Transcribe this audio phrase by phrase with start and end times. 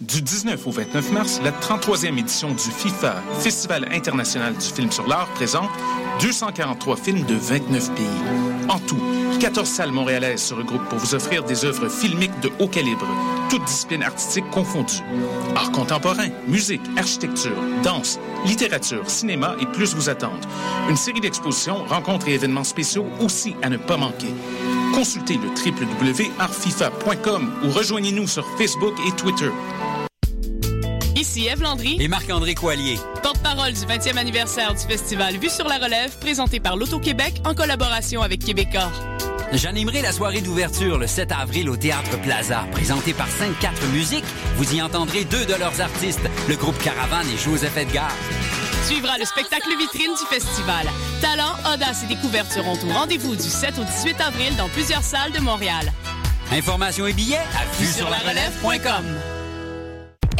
[0.00, 5.06] Du 19 au 29 mars, la 33e édition du FIFA, Festival international du film sur
[5.06, 5.70] l'art, présente
[6.20, 8.06] 243 films de 29 pays.
[8.68, 8.98] En tout,
[9.38, 13.06] 14 salles montréalaises se regroupent pour vous offrir des œuvres filmiques de haut calibre,
[13.50, 15.02] toutes disciplines artistiques confondues.
[15.56, 20.46] Art contemporain, musique, architecture, danse, littérature, cinéma et plus vous attendent.
[20.88, 24.32] Une série d'expositions, rencontres et événements spéciaux aussi à ne pas manquer.
[24.94, 29.50] Consultez le www.artfifa.com ou rejoignez-nous sur Facebook et Twitter.
[31.20, 32.98] Ici Eve Landry et Marc-André Coallier.
[33.22, 38.22] Porte-parole du 20e anniversaire du festival Vue sur la relève, présenté par l'Auto-Québec en collaboration
[38.22, 38.90] avec Québecor.
[39.52, 42.64] J'animerai la soirée d'ouverture le 7 avril au Théâtre Plaza.
[42.72, 44.24] Présenté par 5-4 Musiques,
[44.56, 48.10] vous y entendrez deux de leurs artistes, le groupe Caravane et Joseph Edgar.
[48.86, 50.86] Suivra le spectacle vitrine du festival.
[51.20, 55.32] Talent, audace et découverte seront au rendez-vous du 7 au 18 avril dans plusieurs salles
[55.32, 55.92] de Montréal.
[56.50, 59.04] Informations et billets à vue sur la relève.com.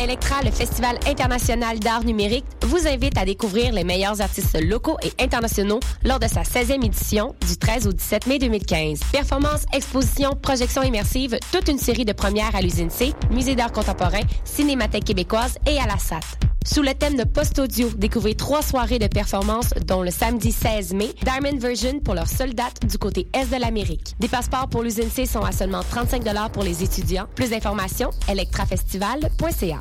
[0.02, 5.22] Electra, le Festival international d'art numérique, vous invite à découvrir les meilleurs artistes locaux et
[5.22, 9.00] internationaux lors de sa 16e édition du 13 au 17 mai 2015.
[9.12, 14.22] Performances, expositions, projections immersives, toute une série de premières à l'usine C, Musée d'art contemporain,
[14.44, 16.20] Cinémathèque québécoise et à la SAT.
[16.66, 21.08] Sous le thème de post-audio, découvrez trois soirées de performances, dont le samedi 16 mai,
[21.22, 24.14] Diamond Version pour leur seule date du côté est de l'Amérique.
[24.20, 27.27] Des passeports pour l'usine C sont à seulement 35 pour les étudiants.
[27.34, 29.80] Plus d'informations, electrafestival.ca.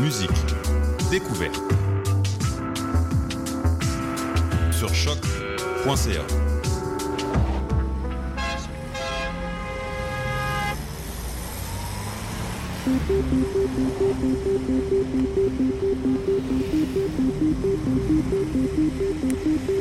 [0.00, 0.30] Musique,
[1.10, 1.60] découverte.
[4.70, 6.22] Sur choc.ca.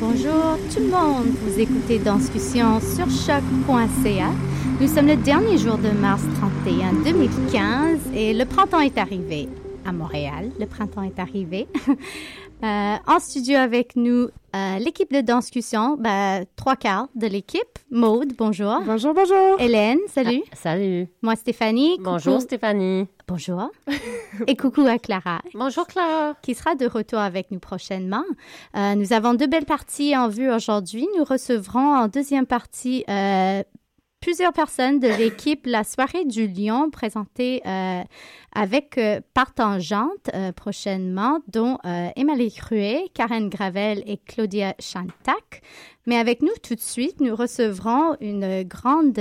[0.02, 4.32] Bonjour tout le monde, vous écoutez Danscussion sur choc.ca.
[4.81, 6.22] Nous sommes le dernier jour de mars
[6.66, 9.47] 31 2015 et le printemps est arrivé
[9.86, 10.52] à Montréal.
[10.59, 11.68] Le printemps est arrivé.
[12.63, 17.78] Euh, en studio avec nous, euh, l'équipe de Danscussion, ben, trois quarts de l'équipe.
[17.91, 18.80] Maude, bonjour.
[18.85, 19.59] Bonjour, bonjour.
[19.59, 20.41] Hélène, salut.
[20.52, 21.08] Ah, salut.
[21.22, 21.97] Moi, Stéphanie.
[22.00, 22.46] Bonjour, Coucou.
[22.46, 23.08] Stéphanie.
[23.28, 23.69] Bonjour.
[24.47, 25.41] Et coucou à Clara.
[25.53, 26.35] Bonjour, Clara.
[26.41, 28.24] Qui sera de retour avec nous prochainement.
[28.78, 31.06] Euh, nous avons deux belles parties en vue aujourd'hui.
[31.18, 33.64] Nous recevrons en deuxième partie euh,
[34.25, 38.02] plusieurs personnes de l'équipe La soirée du lion présentée euh,
[38.53, 45.62] avec euh, euh, prochainement, dont euh, Emily Cruet, Karen Gravel et Claudia Chantac.
[46.08, 49.19] Mais avec nous tout de suite, nous recevrons une grande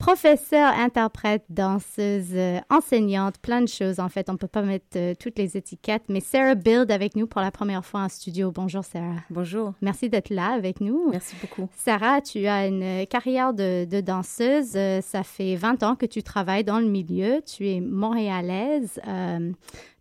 [0.00, 4.00] euh, professeure, interprète, danseuse, euh, enseignante, plein de choses.
[4.00, 7.16] En fait, on ne peut pas mettre euh, toutes les étiquettes, mais Sarah Build avec
[7.16, 8.50] nous pour la première fois en studio.
[8.50, 9.16] Bonjour Sarah.
[9.30, 9.74] Bonjour.
[9.80, 11.10] Merci d'être là avec nous.
[11.10, 11.68] Merci beaucoup.
[11.76, 14.72] Sarah, tu as une carrière de, de danseuse.
[14.76, 17.42] Euh, ça fait 20 ans que tu travailles dans le milieu.
[17.46, 19.00] Tu es montréalaise.
[19.06, 19.52] Euh,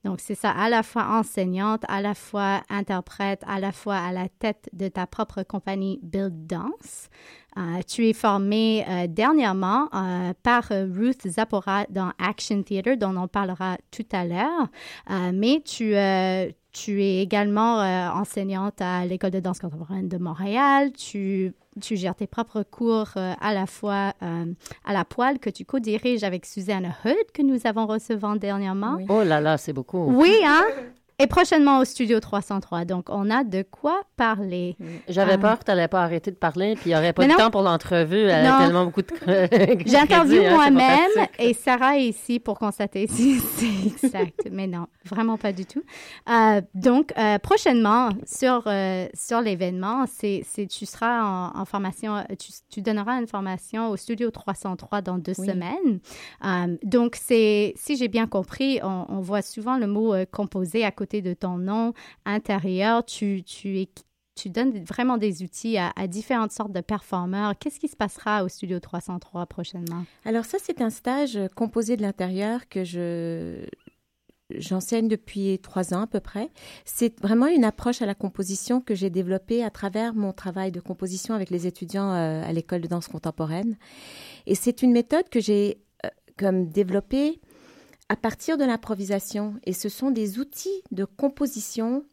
[0.06, 4.12] donc, c'est ça, à la fois enseignante, à la fois interprète, à la fois à
[4.12, 7.10] la tête de ta propre compagnie Build Dance.
[7.58, 13.16] Euh, tu es formée euh, dernièrement euh, par euh, Ruth Zapora dans Action Theatre, dont
[13.18, 14.68] on parlera tout à l'heure.
[15.34, 15.94] Mais tu,
[16.72, 17.80] tu es également
[18.14, 20.92] enseignante à l'École de danse contemporaine de Montréal.
[20.94, 26.24] Tu, tu gères tes propres cours à la fois à la poêle que tu co-diriges
[26.24, 28.96] avec Suzanne Hood, que nous avons recevant dernièrement.
[28.98, 29.06] Oui.
[29.10, 30.06] Oh là là, c'est beaucoup.
[30.06, 30.66] Oui, hein?
[31.22, 32.86] Et prochainement au Studio 303.
[32.86, 34.78] Donc, on a de quoi parler.
[35.10, 35.38] J'avais Ah.
[35.38, 37.34] peur que tu n'allais pas arrêter de parler, puis il n'y aurait pas Mais de
[37.34, 37.38] non.
[37.40, 38.22] temps pour l'entrevue.
[38.22, 38.54] Elle Non.
[38.54, 39.08] a tellement beaucoup de
[39.86, 44.48] J'interviewe hein, moi-même et Sarah est ici pour constater si c'est exact.
[44.50, 45.82] Mais non, vraiment pas du tout.
[46.30, 52.22] Euh, donc, euh, prochainement, sur, euh, sur l'événement, c'est, tu seras en, en formation, euh,
[52.40, 55.48] tu, tu donneras une formation au Studio 303 dans deux Oui.
[55.48, 56.00] semaines.
[56.46, 60.86] Euh, donc, c'est, si j'ai bien compris, on, on voit souvent le mot euh, composé
[60.86, 61.94] à côté de ton nom
[62.26, 63.06] intérieur.
[63.06, 63.90] Tu, tu es
[64.36, 67.58] tu donnes vraiment des outils à, à différentes sortes de performeurs.
[67.60, 70.06] Qu'est-ce qui se passera au Studio 303 prochainement?
[70.24, 73.66] Alors ça, c'est un stage euh, composé de l'intérieur que je
[74.56, 76.50] j'enseigne depuis trois ans à peu près.
[76.86, 80.80] C'est vraiment une approche à la composition que j'ai développée à travers mon travail de
[80.80, 83.78] composition avec les étudiants euh, à l'école de danse contemporaine.
[84.48, 87.40] Et c'est une méthode que j'ai euh, comme développée
[88.10, 89.56] à partir de l'improvisation.
[89.64, 92.04] Et ce sont des outils de composition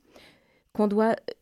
[0.72, 1.12] qu'on doit.
[1.12, 1.32] Euh,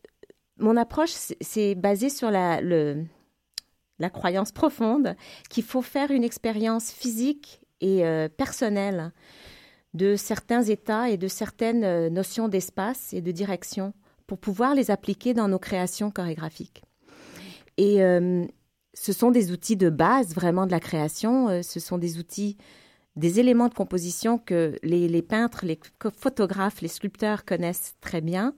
[0.58, 1.10] mon approche,
[1.40, 5.16] c'est basé sur la, la croyance profonde
[5.50, 9.12] qu'il faut faire une expérience physique et euh, personnelle
[9.94, 13.92] de certains états et de certaines euh, notions d'espace et de direction
[14.28, 16.82] pour pouvoir les appliquer dans nos créations chorégraphiques.
[17.76, 17.98] Et
[18.94, 22.56] ce sont des outils de base vraiment de la création, ce sont des outils,
[23.16, 25.78] des éléments de composition que les, les peintres, les
[26.16, 28.54] photographes, les sculpteurs connaissent très bien.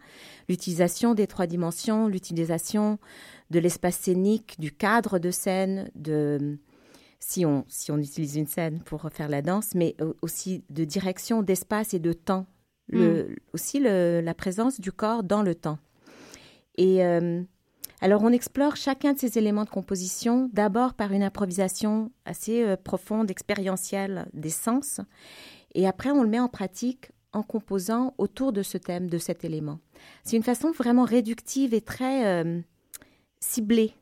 [0.48, 2.98] L'utilisation des trois dimensions, l'utilisation
[3.50, 6.58] de l'espace scénique, du cadre de scène, de
[7.20, 11.42] si on, si on utilise une scène pour faire la danse, mais aussi de direction,
[11.42, 12.46] d'espace et de temps.
[12.88, 13.36] Le, mm.
[13.52, 15.78] Aussi le, la présence du corps dans le temps.
[16.78, 17.42] Et euh,
[18.00, 22.76] alors on explore chacun de ces éléments de composition d'abord par une improvisation assez euh,
[22.76, 25.00] profonde, expérientielle des sens,
[25.74, 29.44] et après on le met en pratique en composant autour de ce thème, de cet
[29.44, 29.78] élément.
[30.24, 32.60] C'est une façon vraiment réductive et très euh,
[33.40, 33.94] ciblée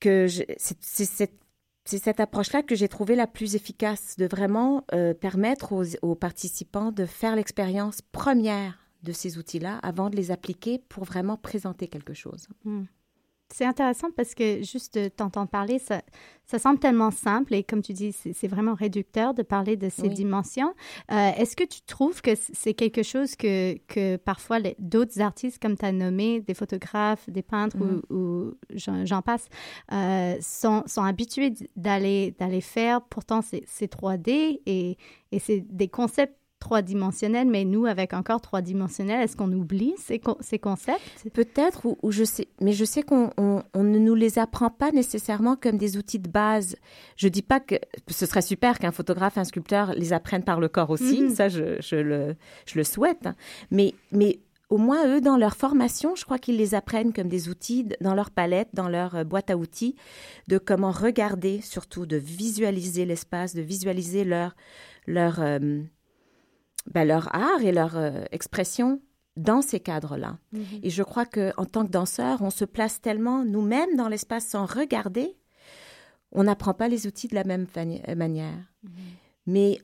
[0.00, 5.72] que c'est cette approche-là que j'ai trouvé la plus efficace, de vraiment euh, permettre
[6.02, 11.36] aux, participants de faire l'expérience première de ces outils-là avant de les appliquer pour vraiment
[11.36, 12.48] présenter quelque chose.
[12.64, 12.84] Hmm.
[13.52, 16.00] C'est intéressant parce que juste t'entendre parler, ça,
[16.46, 20.08] ça semble tellement simple et comme tu dis, c'est vraiment réducteur de parler de ces
[20.08, 20.74] dimensions.
[21.10, 25.76] Euh, est-ce que tu trouves que c'est quelque chose que, que parfois d'autres artistes, comme
[25.76, 27.76] tu as nommé, des photographes, des peintres
[28.08, 29.04] ou, mm.
[29.04, 29.48] j'en passe,
[29.92, 33.02] euh, sont, sont habitués d'aller faire?
[33.02, 34.96] Pourtant, c'est 3D et,
[35.30, 40.60] et c'est des concepts trois-dimensionnel, mais nous, avec encore trois-dimensionnel, est-ce qu'on oublie ces, ces
[40.60, 41.02] concepts?
[41.34, 45.56] Peut-être, ou, je sais, mais je sais qu'on on, ne nous les apprend pas nécessairement
[45.56, 46.76] comme des outils de base.
[47.16, 47.74] Je dis pas que
[48.08, 51.34] ce serait super qu'un photographe, un sculpteur les apprennent par le corps aussi, mm-hmm.
[51.34, 52.36] ça je, je, le,
[52.66, 53.34] je le souhaite, hein.
[53.72, 54.38] mais, mais
[54.70, 58.14] au moins, eux, dans leur formation, je crois qu'ils les apprennent comme des outils dans
[58.14, 59.96] leur palette, dans leur euh, boîte à outils,
[60.48, 64.54] de comment regarder, surtout de visualiser l'espace, de visualiser leur,
[65.06, 65.82] leur, euh,
[66.90, 69.00] ben, leur art et leur euh, expression
[69.36, 70.38] dans ces cadres-là.
[70.52, 70.64] Mhm.
[70.82, 74.46] Et je crois que en tant que danseur, on se place tellement nous-mêmes dans l'espace
[74.46, 75.36] sans regarder,
[76.32, 78.58] on n'apprend pas les outils de la même euh, manière.
[78.82, 78.90] Mhm.
[79.46, 79.80] Mais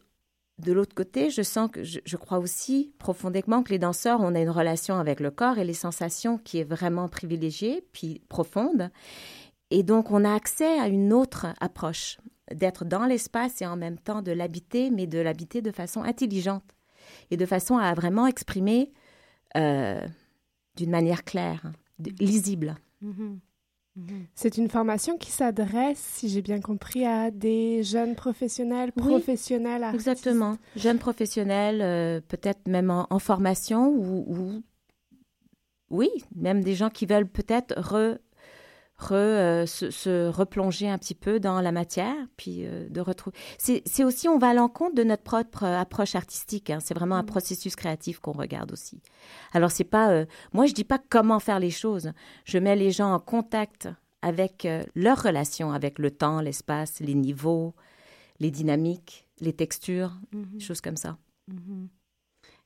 [0.59, 4.41] de l'autre côté, je sens que je, crois aussi profondément que les danseurs, on a
[4.41, 8.91] une relation avec le corps et les sensations qui est vraiment privilégiée, puis profonde.
[9.71, 12.19] Et donc, on a accès à une autre approche,
[12.53, 16.65] d'être dans l'espace et en même temps de l'habiter, mais de l'habiter de façon intelligente
[17.31, 18.93] et de façon à vraiment exprimer
[19.57, 20.07] euh,
[20.77, 21.73] d'une manière claire,
[22.21, 22.77] lisible.
[23.03, 23.39] Mm-hmm.
[23.99, 24.25] Mm-hmm.
[24.35, 30.09] C'est une formation qui s'adresse, si j'ai bien compris, à des jeunes professionnels, professionnels artistes.
[30.09, 34.63] Exactement, jeunes professionnels, euh, peut-être même en, formation ou, ou,
[35.91, 38.19] oui, même des gens qui veulent peut-être re,
[39.13, 43.37] euh, se, replonger un petit peu dans la matière, puis euh, de retrouver.
[43.59, 46.71] C'est aussi, on va à l'encontre de notre propre euh, approche artistique.
[46.71, 46.81] Hein.
[46.81, 47.27] C'est vraiment un mm.
[47.27, 49.01] processus créatif qu'on regarde aussi.
[49.53, 52.13] Alors c'est pas, moi je dis pas comment faire les choses.
[52.45, 53.89] Je mets les gens en contact
[54.21, 57.75] avec leur relation avec le temps, l'espace, les niveaux,
[58.41, 60.61] les dynamiques, les textures, mm-hmm.
[60.61, 61.17] choses comme ça.
[61.51, 61.87] Mm-hmm.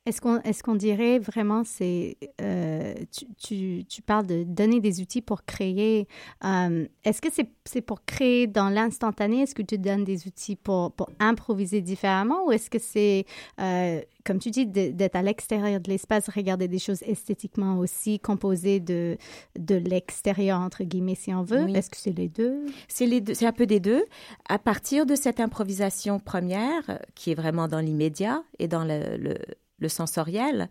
[0.05, 5.01] Est-ce qu'on est qu'on dirait vraiment, c'est euh, tu, tu, tu, parles de donner des
[5.01, 6.09] outils pour créer.
[6.45, 7.29] Euh, est-ce que
[7.65, 9.43] c'est pour créer dans l'instantané?
[9.43, 13.27] Est-ce que tu donnes des outils pour, pour improviser différemment ou est-ce que c'est,
[13.61, 18.81] euh, comme tu dis, d'être à l'extérieur de l'espace, regarder des choses esthétiquement aussi, composées
[18.81, 19.17] de,
[19.57, 21.69] de l'extérieur, entre guillemets, si on veut?
[21.77, 22.65] Est-ce que c'est les deux?
[22.89, 24.05] C'est les deux, c'est un peu des deux.
[24.49, 29.37] À partir de cette improvisation première, qui est vraiment dans l'immédiat et dans le, le
[29.83, 30.71] le sensoriel.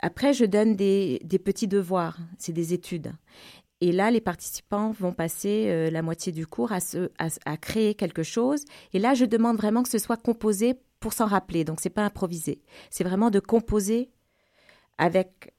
[0.00, 3.12] Après, je donne des, petits devoirs, c'est des études.
[3.80, 8.64] Et là, les participants vont passer euh, la moitié du cours à, créer quelque chose.
[8.92, 11.64] Et là, je demande vraiment que ce soit composé pour s'en rappeler.
[11.64, 12.60] Donc, c'est pas improvisé.
[12.90, 14.10] C'est vraiment de composer
[14.98, 15.54] avec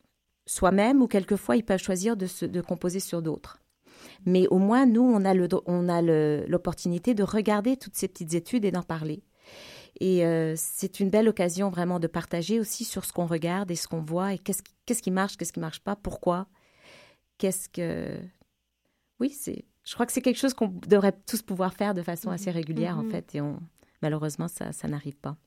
[0.46, 3.62] soi-même ou quelquefois ils peuvent choisir de composer sur d'autres.
[4.26, 6.02] Mais au moins, nous, on a
[6.48, 9.24] l'opportunité de regarder toutes ces petites études et d'en parler.
[10.00, 13.76] Et euh, c'est une belle occasion vraiment de partager aussi sur ce qu'on regarde et
[13.76, 16.48] ce qu'on voit et qu'est-ce qui, qu'est-ce qui marche, qu'est-ce qui marche pas, pourquoi,
[17.38, 18.18] qu'est-ce que...
[19.20, 22.32] Oui, c'est, je crois que c'est quelque chose qu'on devrait tous pouvoir faire de façon
[22.32, 23.12] assez régulière en mhm.
[23.12, 23.60] fait et on
[24.02, 25.38] malheureusement, ça, ça n'arrive pas.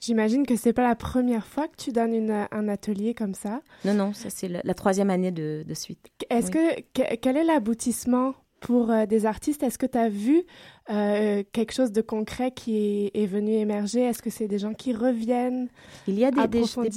[0.00, 3.62] J'imagine que c'est pas la première fois que tu donnes une, un atelier comme ça.
[3.84, 6.10] Non, non, ça c'est la, la troisième année de, de suite.
[6.28, 6.84] Est-ce Oui.
[6.92, 10.42] que- quel est l'aboutissement pour euh, des artistes Est-ce que tu as vu
[10.90, 14.00] euh, quelque chose de concret qui est, est venu émerger?
[14.02, 15.68] Est-ce que c'est des gens qui reviennent?
[16.06, 16.90] Il y a des, des- des-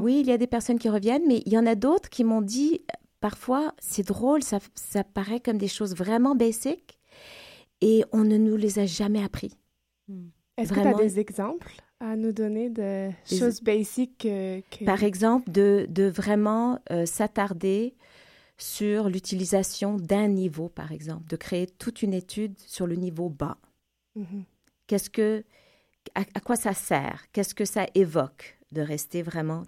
[0.00, 2.22] oui, il y a des personnes qui reviennent, mais il y en a d'autres qui
[2.24, 2.82] m'ont dit
[3.20, 6.98] parfois c'est drôle, ça, ça paraît comme des choses vraiment basiques
[7.80, 9.52] et on ne nous les a jamais appris.
[10.56, 15.02] Est-ce que tu as des exemples à nous donner de choses basiques que, que- Par
[15.02, 17.94] exemple, de, de vraiment euh, s'attarder
[18.58, 23.58] sur l'utilisation d'un niveau, par exemple, de créer toute une étude sur le niveau bas.
[24.14, 24.44] Mhm.
[24.86, 25.44] Qu'est-ce que,
[26.14, 27.26] à, à quoi ça sert?
[27.32, 29.62] Qu'est-ce que ça évoque de rester vraiment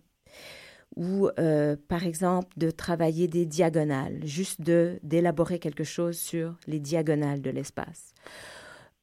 [0.96, 6.80] ou euh, par exemple de travailler des diagonales, juste de d'élaborer quelque chose sur les
[6.80, 8.14] diagonales de l'espace?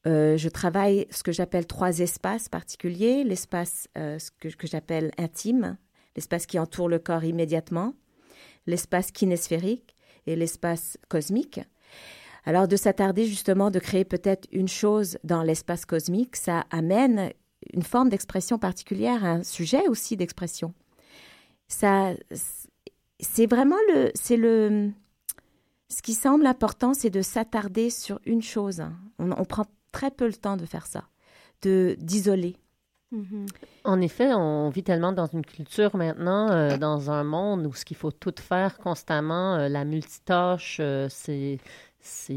[0.06, 5.76] Euh, je travaille ce que j'appelle trois espaces particuliers, l'espace euh, que j'appelle intime,
[6.16, 7.94] l'espace qui entoure le corps immédiatement,
[8.66, 9.94] l'espace kinésphérique
[10.26, 11.60] et l'espace cosmique.
[12.44, 17.32] Alors de s'attarder justement de créer peut-être une chose dans l'espace cosmique, ça amène
[17.72, 20.72] une forme d'expression particulière, un sujet aussi d'expression.
[21.68, 22.12] Ça,
[23.18, 24.90] c'est vraiment le, c'est le,
[25.88, 28.82] ce qui semble important, c'est de s'attarder sur une chose.
[29.18, 31.08] On, prend très peu le temps de faire ça,
[31.62, 32.56] de d'isoler.
[33.84, 37.84] En effet, on vit tellement dans une culture maintenant, euh, dans un monde où ce
[37.84, 41.58] qu'il faut tout faire constamment, euh, la multitâche, euh, c'est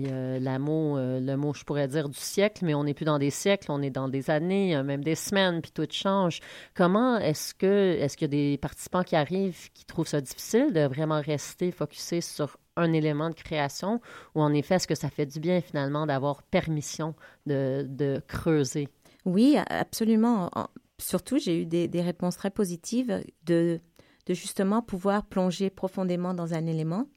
[0.02, 3.30] la mot, le mot, je pourrais dire, du siècle, mais on n'est plus dans des
[3.30, 6.40] siècles, on est dans des années, même des semaines, puis tout change.
[6.74, 10.74] Comment est-ce que est-ce qu'il y a des participants qui arrivent qui trouvent ça difficile
[10.74, 14.02] de vraiment rester focusé sur un élément de création,
[14.34, 17.14] ou en effet, est-ce que ça fait du bien finalement d'avoir permission
[17.46, 18.90] de creuser?
[19.26, 20.50] Oui, absolument.
[20.56, 20.68] En-
[21.02, 23.80] Surtout, j'ai eu des, réponses très positives de,
[24.28, 27.08] justement pouvoir plonger profondément dans un élément,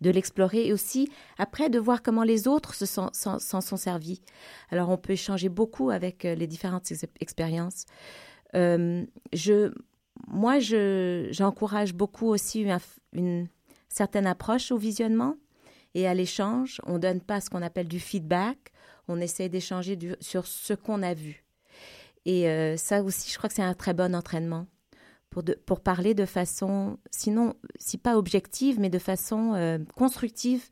[0.00, 4.20] de l'explorer et aussi après de voir comment les autres se s'en sont servis.
[4.70, 7.86] Alors, on peut échanger beaucoup avec euh, les différentes ex- expériences.
[8.54, 9.72] Euh, je,
[10.26, 12.76] moi, je, j'encourage beaucoup aussi une,
[13.12, 13.46] une
[13.88, 15.36] certaine approche au visionnement
[15.94, 16.80] et à l'échange.
[16.84, 18.72] On donne pas ce qu'on appelle du feedback.
[19.08, 21.44] On essaie d'échanger sur ce qu'on a vu.
[22.24, 24.66] Et euh, ça aussi, je crois que c'est un très bon entraînement
[25.30, 30.68] pour, de- pour parler de façon, sinon, si pas objective, mais de façon euh, constructive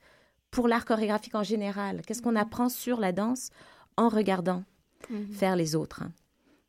[0.51, 2.03] pour l'art chorégraphique en général.
[2.07, 3.51] Qu'est-ce qu'on apprend sur la danse
[3.97, 4.65] en regardant
[5.11, 5.33] Mhm.
[5.33, 6.13] faire les autres hein.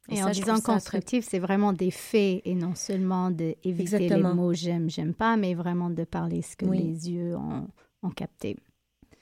[0.10, 4.18] Et, ça, en disant très- constructif, c'est vraiment des faits et non seulement d'éviter les
[4.22, 6.78] mots j'aime, j'aime pas, mais vraiment de parler ce que Oui.
[6.78, 7.68] les yeux ont,
[8.04, 8.56] ont capté.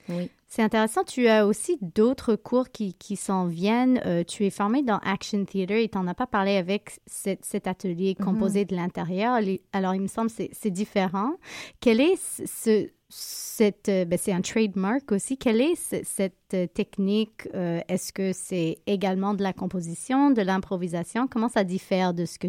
[0.09, 0.29] Oui.
[0.55, 1.03] C'est intéressant.
[1.03, 3.99] Tu as aussi d'autres cours qui, qui s'en viennent.
[4.05, 7.43] Euh, tu es formé dans Action Theater et tu n'en as pas parlé avec cet,
[7.43, 8.23] cet atelier Mhm.
[8.23, 9.39] composé de l'intérieur.
[9.71, 11.31] Alors, il me semble que c'est- différent.
[11.79, 13.89] Quel est ce, ce- cette...
[13.89, 15.39] euh, ben, c'est un trademark aussi.
[15.39, 17.47] Quelle est ce- cette euh, technique?
[17.55, 21.27] Euh, Est-ce que c'est également de la composition, de l'improvisation?
[21.27, 22.47] Comment ça diffère de ce que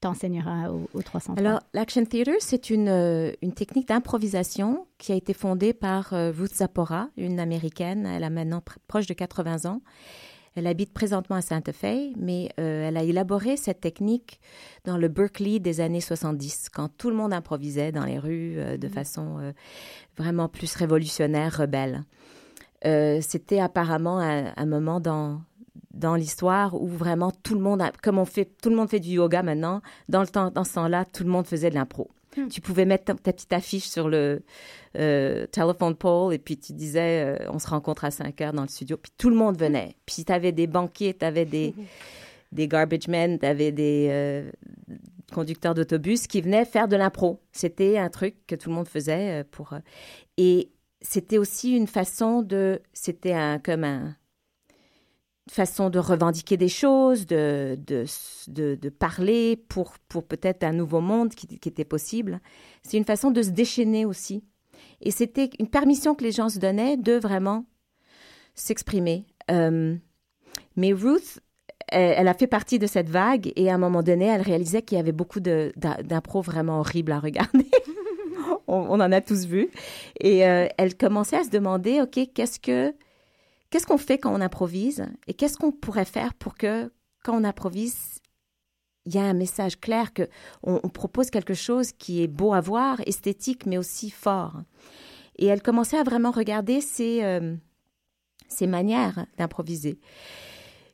[0.00, 1.38] tu enseigneras au, au 303?
[1.38, 6.32] Alors, l'Action Theater, c'est une, euh, une technique d'improvisation qui a été fondée par euh,
[6.36, 8.06] Ruth Zapora, une américaine.
[8.06, 9.80] Elle a maintenant pr- proche de 80 ans.
[10.54, 14.40] Elle habite présentement à Santa Fe, mais euh, elle a élaboré cette technique
[14.84, 18.76] dans le Berkeley des années 70, quand tout le monde improvisait dans les rues euh,
[18.76, 19.52] de façon euh,
[20.16, 22.04] vraiment plus révolutionnaire, rebelle.
[22.82, 25.40] C'était apparemment un, un moment dans
[25.92, 29.00] dans l'histoire où vraiment tout le monde, a- comme on fait, tout le monde fait
[29.00, 32.10] du yoga maintenant, dans le temps, dans ce temps-là, tout le monde faisait de l'impro.
[32.50, 34.42] Tu pouvais mettre ta, ta petite affiche sur le
[34.96, 38.62] euh, telephone pole et puis tu disais, euh, on se rencontre à 5 heures dans
[38.62, 39.96] le studio, puis tout le monde venait.
[40.06, 41.74] Puis tu avais des banquiers, tu avais des,
[42.52, 44.50] des garbage men, tu avais des euh,
[45.32, 47.40] conducteurs d'autobus qui venaient faire de l'impro.
[47.50, 49.74] C'était un truc que tout le monde faisait euh, pour...
[50.36, 50.70] et
[51.00, 52.80] c'était aussi une façon de...
[52.92, 54.14] C'était un, comme un
[55.50, 58.04] façon de revendiquer des choses, de, de,
[58.48, 62.40] de, parler pour, pour peut-être un nouveau monde qui, était possible.
[62.82, 64.44] C'est une façon de se déchaîner aussi.
[65.00, 67.66] Et c'était une permission que les gens se donnaient de vraiment
[68.54, 69.26] s'exprimer.
[69.50, 69.96] Euh,
[70.76, 71.40] mais Ruth,
[71.88, 74.98] elle, a fait partie de cette vague et à un moment donné, elle réalisait qu'il
[74.98, 77.66] y avait beaucoup d'impro vraiment horribles à regarder.
[78.66, 79.68] on, on en a tous vu.
[80.20, 82.94] Et euh, elle commençait à se demander, OK, qu'est-ce que
[83.70, 86.90] qu'est-ce qu'on fait quand on improvise et qu'est-ce qu'on pourrait faire pour que
[87.24, 88.20] quand on improvise,
[89.06, 90.28] il y a un message clair que
[90.62, 94.62] on, propose quelque chose qui est beau à voir, esthétique, mais aussi fort.
[95.36, 97.54] Et elle commençait à vraiment regarder ses, euh,
[98.48, 99.98] ses manières d'improviser.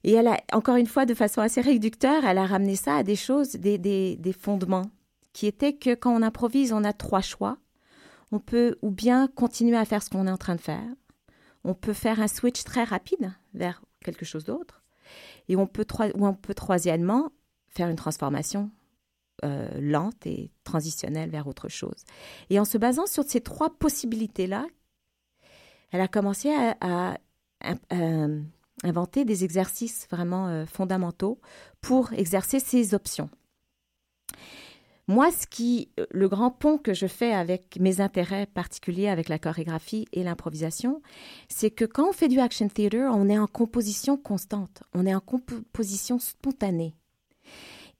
[0.04, 3.02] Et elle a, encore une fois, de façon assez réducteur, elle a ramené ça à
[3.02, 4.90] des choses, des, des fondements,
[5.32, 7.56] qui étaient que quand on improvise, on a trois choix.
[8.32, 10.84] On peut ou bien continuer à faire ce qu'on est en train de faire.
[11.64, 14.82] On peut faire un switch très rapide vers quelque chose d'autre.
[15.48, 17.30] Et on peut, ou on peut troisièmement
[17.68, 18.70] faire une transformation
[19.44, 22.04] euh, lente et transitionnelle vers autre chose.
[22.50, 24.66] Et en se basant sur ces trois possibilités-là,
[25.90, 27.18] elle a commencé à,
[28.82, 31.40] inventer des exercices vraiment euh, fondamentaux
[31.80, 33.30] pour exercer ces options.
[35.06, 39.38] Moi, ce qui, le grand pont que je fais avec mes intérêts particuliers avec la
[39.38, 41.02] chorégraphie et l'improvisation,
[41.48, 45.14] c'est que quand on fait du action theater, on est en composition constante, on est
[45.14, 46.94] en composition spontanée.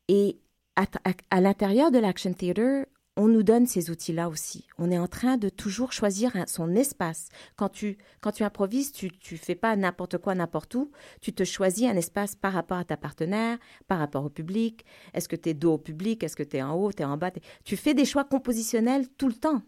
[0.09, 0.39] Et
[0.77, 4.67] à, l'intérieur de l'action theater, on nous donne ces outils-là aussi.
[4.79, 7.29] On est en train de toujours choisir son espace.
[7.57, 10.91] Quand tu, quand tu improvises, tu ne fais pas n'importe quoi, n'importe où.
[11.21, 14.85] Tu te choisis un espace par rapport à ta partenaire, par rapport au public.
[15.13, 16.25] Est-ce que tu es dos au public?
[16.25, 16.93] Est-ce que tu es en haut?
[16.93, 17.31] Tu es en bas?
[17.65, 19.63] Tu fais des choix compositionnels tout le temps.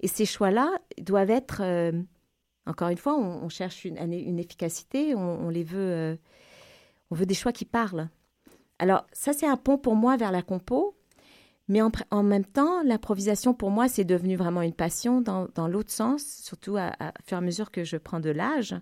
[0.00, 1.62] Et ces choix-là doivent être...
[1.62, 1.92] Euh,
[2.66, 5.78] encore une fois, on, cherche une, efficacité, on, les veut...
[5.92, 6.16] Euh,
[7.10, 8.08] on veut des choix qui parlent.
[8.78, 10.94] Alors, ça, c'est un pont pour moi vers la compo.
[11.70, 16.24] Mais en, même temps, l'improvisation, pour moi, c'est devenu vraiment une passion dans, l'autre sens,
[16.42, 18.74] surtout à, fur et à mesure que je prends de l'âge.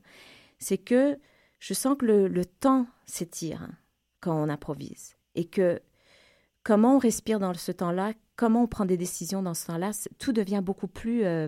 [0.59, 1.18] C'est que
[1.59, 3.68] je sens que le, temps s'étire
[4.23, 5.16] quand on improvise.
[5.35, 5.83] Et que
[6.62, 10.33] comment on respire dans ce temps-là, comment on prend des décisions dans ce temps-là, tout
[10.33, 11.47] devient beaucoup plus euh,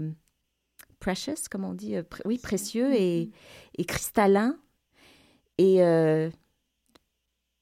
[0.98, 3.30] precious, comme on dit, euh, oui, précieux et,
[3.78, 4.58] et cristallin.
[5.56, 6.28] Et euh,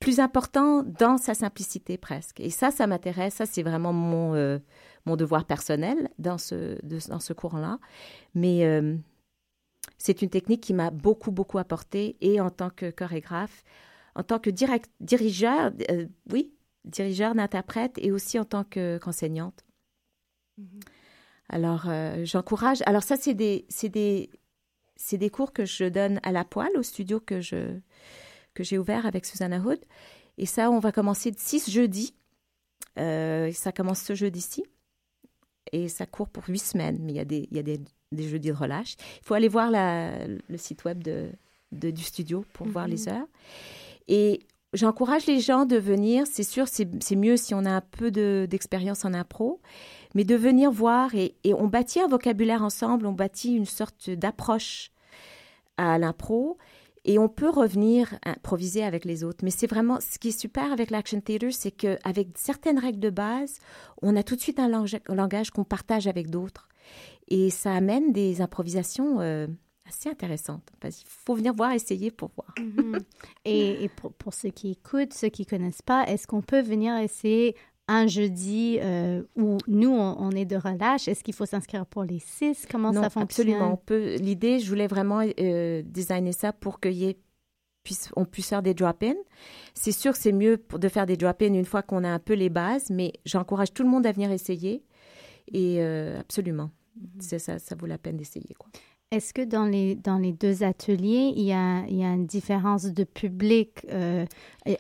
[0.09, 2.41] plus important dans sa simplicité presque.
[2.41, 3.35] Et ça, ça m'intéresse.
[3.35, 4.59] Ça, c'est vraiment mon, euh,
[5.05, 6.79] mon devoir personnel dans ce,
[7.11, 7.79] dans ce cours-là.
[8.35, 8.97] Mais euh,
[9.99, 13.65] c'est une technique qui m'a beaucoup, beaucoup apporté et en tant que chorégraphe,
[14.15, 16.55] en tant que direct, dirigeur, euh, oui,
[16.87, 19.63] dirigeur, interprète et aussi en tant qu'enseignante.
[20.59, 20.81] Mm-hmm.
[21.51, 21.91] Alors,
[22.25, 22.79] j'encourage.
[22.87, 24.31] Alors, ça, c'est des, des,
[25.13, 27.79] des cours que je donne à la poêle au studio que je
[28.59, 29.79] que j'ai ouvert avec Susanna Hood.
[30.37, 32.13] Et ça, on va commencer de 6 jeudis.
[32.99, 34.65] Euh, ça commence ce jeudi-ci.
[35.71, 36.99] Et ça court pour 8 semaines.
[37.01, 38.97] Mais il y a des, il y a des, des jeudis de relâche.
[39.21, 41.31] Il faut aller voir la, le site web de,
[41.71, 43.09] de, du studio pour voir les mhm.
[43.11, 43.29] heures.
[44.09, 44.41] Et
[44.73, 46.27] j'encourage les gens de venir.
[46.27, 49.61] C'est sûr, c'est mieux si on a un peu d'expérience en impro.
[50.17, 54.11] Mais de venir voir et, et on bâtit un vocabulaire ensemble, on bâtit une sorte
[54.11, 54.91] d'approche
[55.77, 56.59] à l'impro
[57.09, 59.43] et on peut revenir improviser avec les autres.
[59.43, 63.09] Mais c'est vraiment ce qui est super avec l'action theater, c'est qu'avec certaines règles de
[63.09, 63.61] base,
[64.03, 66.69] on a tout de suite un langage, qu'on partage avec d'autres.
[67.29, 69.47] Et ça amène des improvisations euh,
[69.87, 70.69] assez intéressantes.
[70.85, 72.53] Il faut venir voir, essayer pour voir.
[72.59, 73.03] Mm-hmm.
[73.47, 77.57] Et, pour, pour, ceux qui écoutent, ceux qui connaissent pas, est-ce qu'on peut venir essayer
[77.89, 81.09] un jeudi euh, où nous, on, est de relâche?
[81.09, 82.67] Est-ce qu'il faut s'inscrire pour les six?
[82.71, 83.49] Comment ça fonctionne?
[83.49, 83.73] Absolument.
[83.73, 87.19] On peut, l'idée, je voulais vraiment euh, designer ça pour qu'il y ait
[87.83, 89.15] puisse, on puisse faire des drop-in.
[89.73, 92.35] C'est sûr que c'est mieux de faire des drop-in une fois qu'on a un peu
[92.35, 94.85] les bases, mais j'encourage tout le monde à venir essayer.
[95.53, 96.71] Et euh, absolument,
[97.01, 97.39] mm-hmm.
[97.39, 98.55] ça, ça vaut la peine d'essayer.
[99.11, 102.27] Est-ce que dans les, dans les deux ateliers, il y a, il y a une
[102.27, 103.87] différence de public?
[103.91, 104.27] Euh,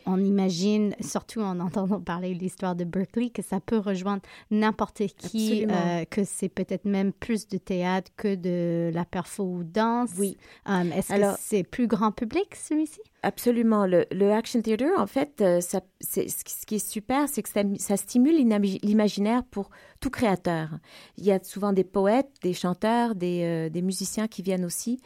[0.05, 5.07] on imagine, surtout en entendant parler de l'histoire de Berkeley, que ça peut rejoindre n'importe
[5.17, 10.11] qui, euh, que c'est peut-être même plus de théâtre que de la perfo ou danse?
[10.19, 10.37] Oui.
[10.69, 13.01] Euh, est-ce que c'est plus grand public, celui-ci?
[13.23, 13.87] Absolument.
[13.87, 18.37] Le, action theater, en fait, euh, ça, ce qui est super, c'est que ça, stimule
[18.37, 20.69] l'imaginaire pour tout créateur.
[21.17, 25.01] Il y a souvent des poètes, des chanteurs, des, euh, musiciens qui viennent aussi.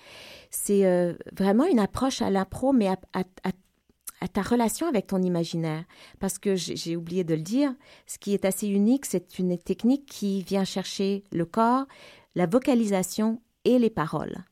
[0.51, 2.99] C'est euh, vraiment une approche à l'impro, mais à,
[4.29, 5.85] ta relation avec ton imaginaire.
[6.21, 7.75] Parce que j'ai oublié de le dire,
[8.07, 11.87] ce qui est assez unique, c'est une technique qui vient chercher le corps,
[12.35, 14.45] la vocalisation et les paroles.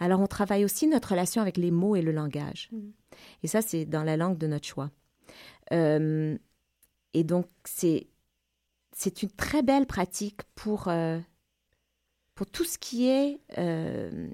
[0.00, 2.70] Alors, on travaille aussi notre relation avec les mots et le langage.
[2.72, 2.90] Mm.
[3.42, 4.90] Et ça, c'est dans la langue de notre choix.
[5.72, 6.36] Euh,
[7.12, 8.08] et donc, c'est,
[8.92, 11.18] c'est une très belle pratique pour, euh,
[12.34, 14.28] pour tout ce qui est euh,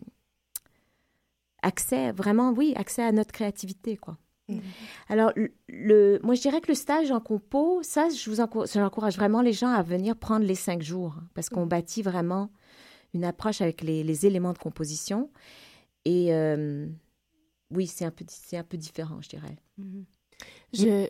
[1.62, 4.16] accès, vraiment, oui, accès à notre créativité, quoi.
[4.48, 4.59] Mm.
[5.09, 5.33] Alors,
[5.68, 9.42] le, moi, je dirais que le stage en compo, ça, je vous encourage, j'encourage vraiment
[9.42, 11.70] les gens à venir prendre les cinq jours, parce qu'on mm.
[11.70, 12.50] bâtit vraiment
[13.16, 15.31] une approche avec les, les éléments de composition.
[16.05, 16.87] Et euh,
[17.70, 19.57] oui, c'est un, peu, un peu différent, je dirais.
[19.79, 20.05] Mhm.
[20.72, 21.09] Je.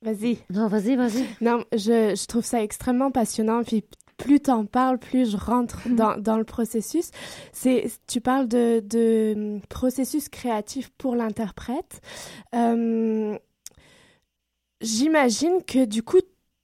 [0.00, 0.38] Vas-y.
[0.50, 1.26] Non, vas-y, vas-y.
[1.40, 3.64] Non, je, je, trouve ça extrêmement passionnant.
[3.64, 3.84] Puis
[4.16, 7.10] plus t'en parles, plus je rentre dans, dans le processus.
[7.52, 12.00] C'est, tu parles de, de processus créatif pour l'interprète.
[12.54, 13.36] Euh,
[14.80, 16.20] j'imagine que du coup,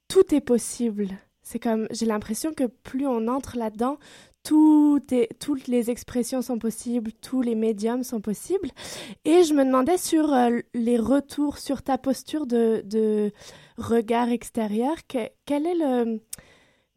[0.08, 1.08] tout est possible.
[1.42, 3.98] C'est comme, j'ai l'impression que plus on entre là-dedans,
[4.44, 8.68] tout est, toutes les expressions sont possibles, tous les médiums sont possibles.
[9.24, 13.32] Et je me demandais sur euh, les retours, sur ta posture de, de
[13.78, 16.20] regard extérieur, quel est le,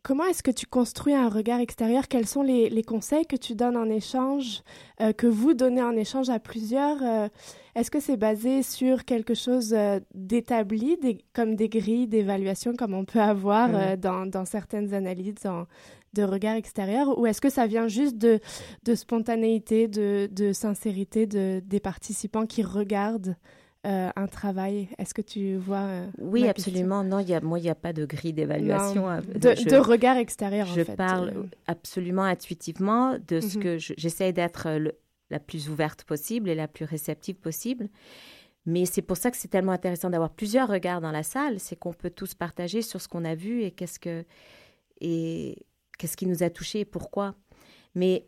[0.04, 2.08] Comment est-ce que tu construis un regard extérieur?
[2.08, 4.62] Quels sont les, les, conseils que tu donnes en échange,
[5.02, 7.28] euh, que vous donnez en échange à plusieurs euh,
[7.76, 9.76] Est-ce que c'est basé sur quelque chose
[10.14, 10.98] d'établi,
[11.34, 15.46] comme des grilles d'évaluation comme on peut avoir dans, dans, certaines analyses
[16.14, 18.40] de regard extérieur, ou est-ce que ça vient juste de,
[18.84, 23.36] de spontanéité, de, de sincérité de, des participants qui regardent
[23.86, 24.90] euh, un travail?
[24.98, 27.04] Est-ce que tu vois euh, Oui, absolument.
[27.04, 29.10] Non, y a, moi, il n'y a pas de grille d'évaluation.
[29.10, 30.96] Euh, de, regard extérieur, je en fait.
[30.96, 33.64] parle absolument intuitivement de ce mhm.
[33.64, 34.68] que j'essaie d'être
[35.30, 37.90] la plus ouverte possible et la plus réceptive possible.
[38.66, 41.78] Mais c'est pour ça que c'est tellement intéressant d'avoir plusieurs regards dans la salle, c'est
[41.78, 44.26] qu'on peut tous partager sur ce qu'on a vu et qu'est-ce que
[45.00, 45.66] et
[45.98, 47.36] qu'est-ce qui nous a touchés et pourquoi.
[47.96, 48.28] Mais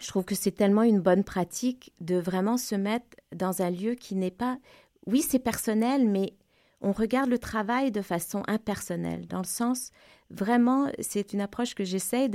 [0.00, 3.94] je trouve que c'est tellement une bonne pratique de vraiment se mettre dans un lieu
[3.94, 4.58] qui n'est pas,
[5.06, 6.34] oui, c'est personnel, mais
[6.80, 9.90] on regarde le travail de façon impersonnelle, dans le sens,
[10.30, 12.28] vraiment, c'est une approche que j'essaie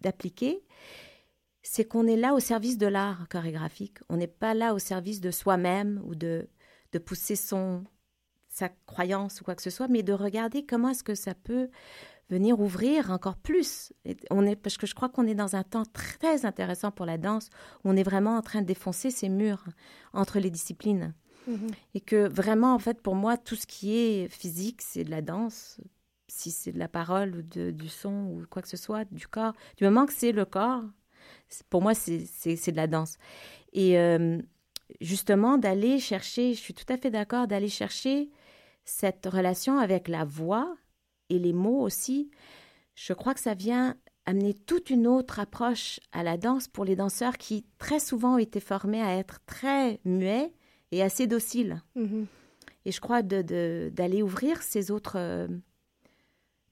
[0.00, 0.64] d'appliquer,
[1.62, 5.20] c'est qu'on est là au service de l'art chorégraphique, on n'est pas là au service
[5.20, 6.48] de soi-même ou de,
[6.90, 7.84] de pousser son,
[8.48, 11.68] sa croyance ou quoi que ce soit, mais de regarder comment est-ce que ça peut
[12.32, 13.92] venir ouvrir encore plus.
[14.30, 17.18] on est, parce que je crois qu'on est dans un temps très intéressant pour la
[17.18, 17.50] danse,
[17.84, 19.64] où on est vraiment en train de défoncer ces murs
[20.14, 21.12] entre les disciplines.
[21.48, 21.72] Mm-hmm.
[21.94, 25.20] Et que vraiment, en fait, pour moi, tout ce qui est physique, c'est de la
[25.20, 25.78] danse.
[26.28, 29.28] Si c'est de la parole ou de, du son ou quoi que ce soit, du
[29.28, 29.52] corps.
[29.76, 30.82] Du moment que c'est le corps,
[31.68, 33.18] pour moi, c'est de la danse.
[33.74, 34.40] Et euh,
[35.02, 38.30] justement, d'aller chercher, je suis tout à fait d'accord, d'aller chercher
[38.86, 40.74] cette relation avec la voix
[41.32, 42.30] et les mots aussi,
[42.94, 46.94] je crois que ça vient amener toute une autre approche à la danse pour les
[46.94, 50.52] danseurs qui très souvent ont été formés à être très muets
[50.92, 51.82] et assez dociles.
[51.96, 52.26] Mm-hmm.
[52.84, 55.48] Et je crois d'aller de, ouvrir ces autres euh,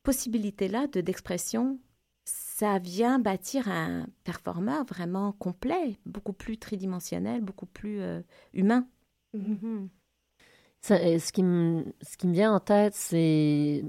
[0.02, 1.78] possibilités-là de d'expression,
[2.24, 8.20] ça vient bâtir un performeur vraiment complet, beaucoup plus tridimensionnel, beaucoup plus euh,
[8.52, 8.86] humain.
[9.34, 13.84] Euh, ce, qui ce qui me vient en tête, c'est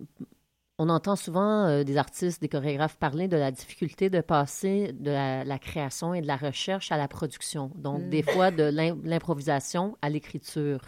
[0.81, 5.11] on entend souvent euh, des artistes, des chorégraphes parler de la difficulté de passer de
[5.11, 7.71] la, création et de la recherche à la production.
[7.75, 8.25] Donc, des mm.
[8.25, 8.63] fois, de
[9.03, 10.81] l'improvisation à l'écriture.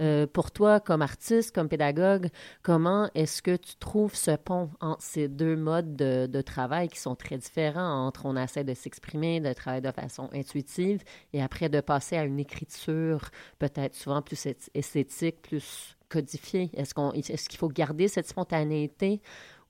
[0.00, 2.28] Euh, pour toi, comme artiste, comme pédagogue,
[2.62, 7.16] comment est-ce que tu trouves ce pont entre ces deux modes de, travail qui sont
[7.16, 8.06] très différents?
[8.06, 12.22] Entre on essaie de s'exprimer, de travailler de façon intuitive et après de passer à
[12.22, 19.20] une écriture peut-être souvent plus esthétique, plus Est-ce qu'on est-ce qu'il faut garder cette spontanéité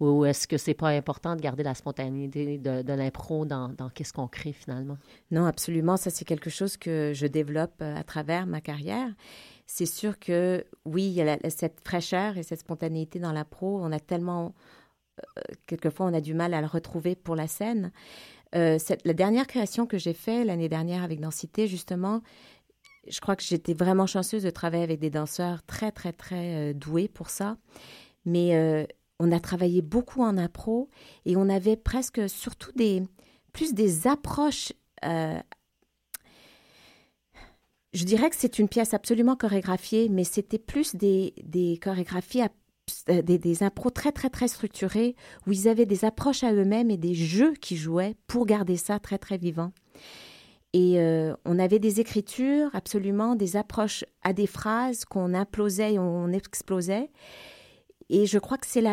[0.01, 4.15] ou est-ce que c'est pas important de garder la spontanéité de, l'impro dans, dans qu'est-ce
[4.15, 4.97] qu'on crée finalement?
[5.31, 5.99] Non, absolument.
[5.99, 9.09] Ça, c'est quelque chose que je développe euh, à travers ma carrière.
[9.67, 13.45] C'est sûr que oui, il y a cette fraîcheur et cette spontanéité dans la.
[13.61, 14.55] On a tellement,
[15.21, 17.93] euh, quelquefois, on a du mal à le retrouver pour la scène.
[18.55, 22.23] Euh, la dernière création que j'ai faite l'année dernière avec Densité, justement,
[23.09, 26.73] je crois que j'étais vraiment chanceuse de travailler avec des danseurs très, très, très euh,
[26.75, 27.57] doués pour ça.
[28.25, 28.85] Mais euh,
[29.19, 30.89] on a travaillé beaucoup en impro
[31.25, 33.03] et on avait presque surtout des,
[33.53, 34.73] plus des approches.
[35.05, 35.41] Euh,
[37.93, 42.43] je dirais que c'est une pièce absolument chorégraphiée, mais c'était plus des, des chorégraphies,
[43.09, 46.97] des, des impros très, très, très structurés où ils avaient des approches à eux-mêmes et
[46.97, 49.73] des jeux qui jouaient pour garder ça très, très vivant.
[50.73, 55.99] Et euh, on avait des écritures, absolument, des approches à des phrases qu'on implosait et
[55.99, 57.11] on explosait.
[58.09, 58.85] Et je crois que c'est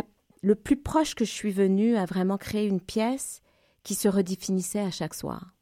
[0.42, 3.42] le plus proche que je suis venue à vraiment créer une pièce
[3.84, 5.54] qui se redéfinissait à chaque soir.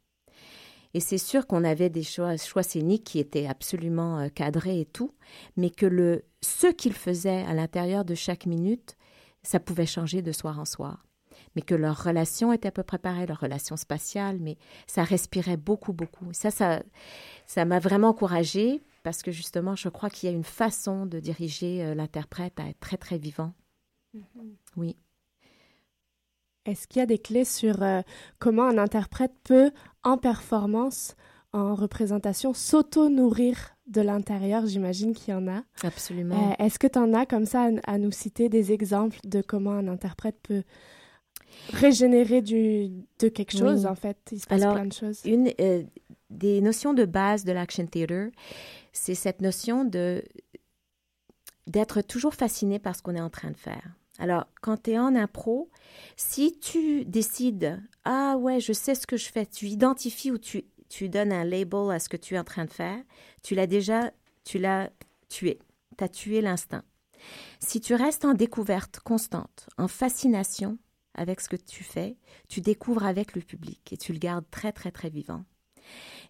[0.94, 4.86] Et c'est sûr qu'on avait des choix, choix, scéniques qui étaient absolument euh, cadrés et
[4.86, 5.12] tout,
[5.56, 8.96] mais que le, ce qu'il faisait à l'intérieur de chaque minute,
[9.42, 11.05] ça pouvait changer de soir en soir
[11.56, 15.56] mais que leur relation était à peu près pareille, leur relation spatiale, mais ça respirait
[15.56, 16.26] beaucoup, beaucoup.
[16.32, 16.82] Ça, ça,
[17.46, 21.18] ça m'a vraiment encouragée parce que justement, je crois qu'il y a une façon de
[21.18, 23.52] diriger euh, l'interprète à être très, très vivant.
[24.14, 24.54] Mm-hmm.
[24.76, 24.96] Oui.
[26.66, 28.02] Est-ce qu'il y a des clés sur euh,
[28.38, 29.70] comment un interprète peut,
[30.02, 31.14] en performance,
[31.52, 34.66] en représentation, s'auto-nourrir de l'intérieur?
[34.66, 35.62] J'imagine qu'il y en a.
[35.82, 36.50] Absolument.
[36.50, 39.72] Euh, est-ce que tu en as comme ça à, nous citer des exemples de comment
[39.72, 40.64] un interprète peut
[41.72, 43.90] régénérer du, de quelque chose, Oui.
[43.90, 44.16] en fait.
[44.32, 45.20] Il se passe Alors, plein de choses.
[45.24, 45.82] Une euh,
[46.30, 48.30] des notions de base de l'action theater,
[48.92, 50.22] c'est cette notion de
[51.66, 53.96] d'être toujours fasciné par ce qu'on est en train de faire.
[54.18, 55.68] Alors, quand tu es en impro,
[56.16, 60.64] si tu décides ah ouais, je sais ce que je fais, tu identifies ou tu
[60.88, 62.98] tu donnes un label à ce que tu es en train de faire,
[63.42, 64.12] tu l'as déjà
[64.44, 64.90] tu l'as
[65.28, 65.58] tué.
[65.98, 66.84] Tu as tué l'instinct.
[67.58, 70.78] Si tu restes en découverte constante, en fascination
[71.16, 72.16] avec ce que tu fais,
[72.48, 75.44] tu découvres avec le public et tu le gardes très très très vivant.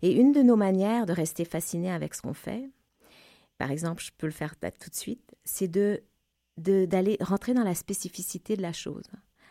[0.03, 2.70] Et une de nos manières de rester fasciné avec ce qu'on fait,
[3.59, 6.03] par exemple, je peux le faire tout de suite, c'est de-
[6.59, 9.05] d'aller rentrer dans la spécificité de la chose.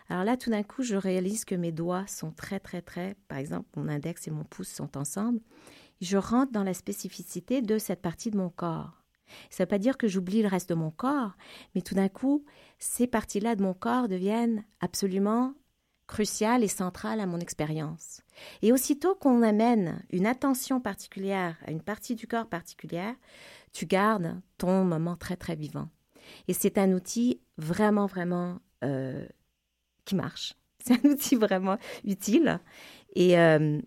[0.10, 3.40] Alors là, tout d'un coup, je réalise que mes doigts sont très, très, très, par
[3.40, 5.40] exemple, mon index et mon pouce sont ensemble.
[6.02, 9.05] Je rentre dans la spécificité de cette partie de mon corps.
[9.50, 11.32] Ça ne veut pas dire que j'oublie le reste de mon corps,
[11.74, 12.46] mais tout d'un coup,
[12.80, 15.54] ces parties-là de mon corps deviennent absolument
[16.08, 18.22] cruciales et centrales à mon expérience.
[18.62, 23.16] Et aussitôt qu'on amène une attention particulière à une partie du corps particulière,
[23.72, 25.90] tu gardes ton moment très, très vivant.
[26.48, 29.26] Et c'est un outil vraiment, vraiment euh,
[30.06, 30.56] qui marche.
[30.86, 32.60] C'est un outil vraiment utile.
[33.16, 33.82] Et euh,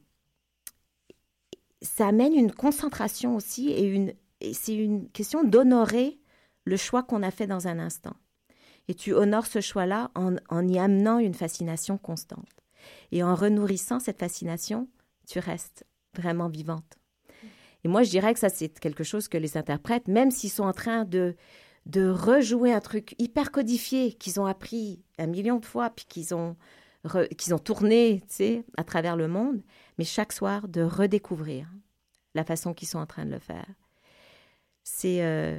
[1.81, 6.21] ça amène une concentration aussi et, une, et c'est une question d'honorer
[6.65, 8.17] le choix qu'on a fait dans un instant.
[8.89, 12.49] Et tu honores ce choix-là en, en y amenant une fascination constante.
[13.13, 14.89] Et en renourrissant cette fascination,
[15.27, 16.99] tu restes vraiment vivante.
[17.85, 20.65] Et moi, je dirais que ça, c'est quelque chose que les interprètes, même s'ils sont
[20.65, 21.37] en train de,
[21.87, 26.35] de rejouer un truc hyper codifié qu'ils ont appris un million de fois, puis qu'ils
[26.35, 26.57] ont,
[27.37, 28.23] qu'ils ont tourné,
[28.77, 29.63] à travers le monde,
[29.99, 31.69] mais chaque soir, de redécouvrir
[32.35, 33.67] la façon qu'ils sont en train de le faire.
[34.91, 35.19] C'est...
[35.21, 35.59] euh,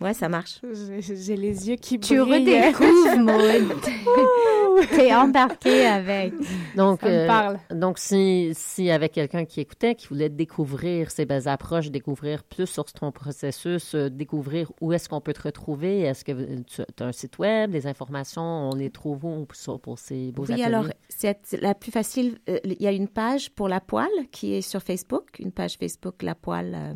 [0.00, 0.60] Ouais, ça marche.
[1.00, 2.64] J'ai les yeux qui Tu brillent.
[2.66, 4.86] redécouvres, Maud.
[4.90, 6.32] T'es embarqué avec.
[6.74, 7.58] Donc, Ça me euh, parle.
[7.70, 12.66] donc si, si avec quelqu'un qui écoutait, qui voulait découvrir ces belles approches, découvrir plus
[12.66, 16.32] sur ton processus, euh, découvrir où est-ce qu'on peut te retrouver, est-ce que
[16.62, 20.44] tu as un site web, des informations, on les trouve où pour, pour ces beaux
[20.46, 20.64] Oui, ateliers?
[20.64, 22.38] alors, c'est la plus facile.
[22.48, 25.76] euh, Il y a une page pour La Poêle qui est sur Facebook, une page
[25.76, 26.94] Facebook La Poêle euh,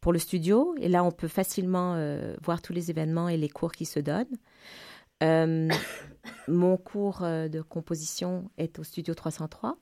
[0.00, 0.74] pour le studio.
[0.80, 4.00] Et là, on peut facilement euh, voir tous les événements et les cours qui se
[4.00, 4.26] donnent.
[5.22, 5.68] Euh,
[6.48, 9.76] mon cours euh, de composition est au studio 303.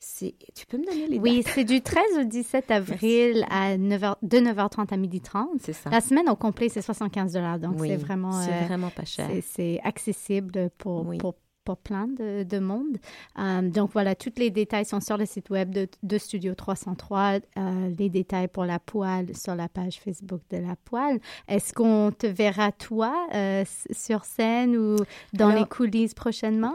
[0.00, 4.16] C'est- Tu peux me donner les Oui, c'est du 13 au 17 avril à 9h,
[4.22, 5.46] de 9h30 à 12h30.
[5.60, 5.90] C'est ça.
[5.90, 9.28] La semaine au complet, c'est 75 donc Oui, c'est vraiment, c'est euh, vraiment pas cher.
[9.28, 11.18] c'est- c'est accessible pour, Oui.
[11.18, 11.34] pour,
[11.68, 12.96] pour plein de, de monde.
[13.38, 17.40] Euh, donc voilà, tous les détails sont sur le site web de, de Studio 303.
[17.58, 21.20] euh, les détails pour la poêle sur la page Facebook de la poêle.
[21.46, 24.96] Est-ce qu'on te verra toi euh, sur scène ou
[25.34, 26.74] dans Alors- les coulisses prochainement?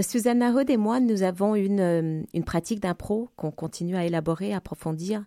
[0.00, 4.58] Suzanne Narod et moi, nous avons une, une pratique d'impro qu'on continue à élaborer, à
[4.58, 5.24] approfondir.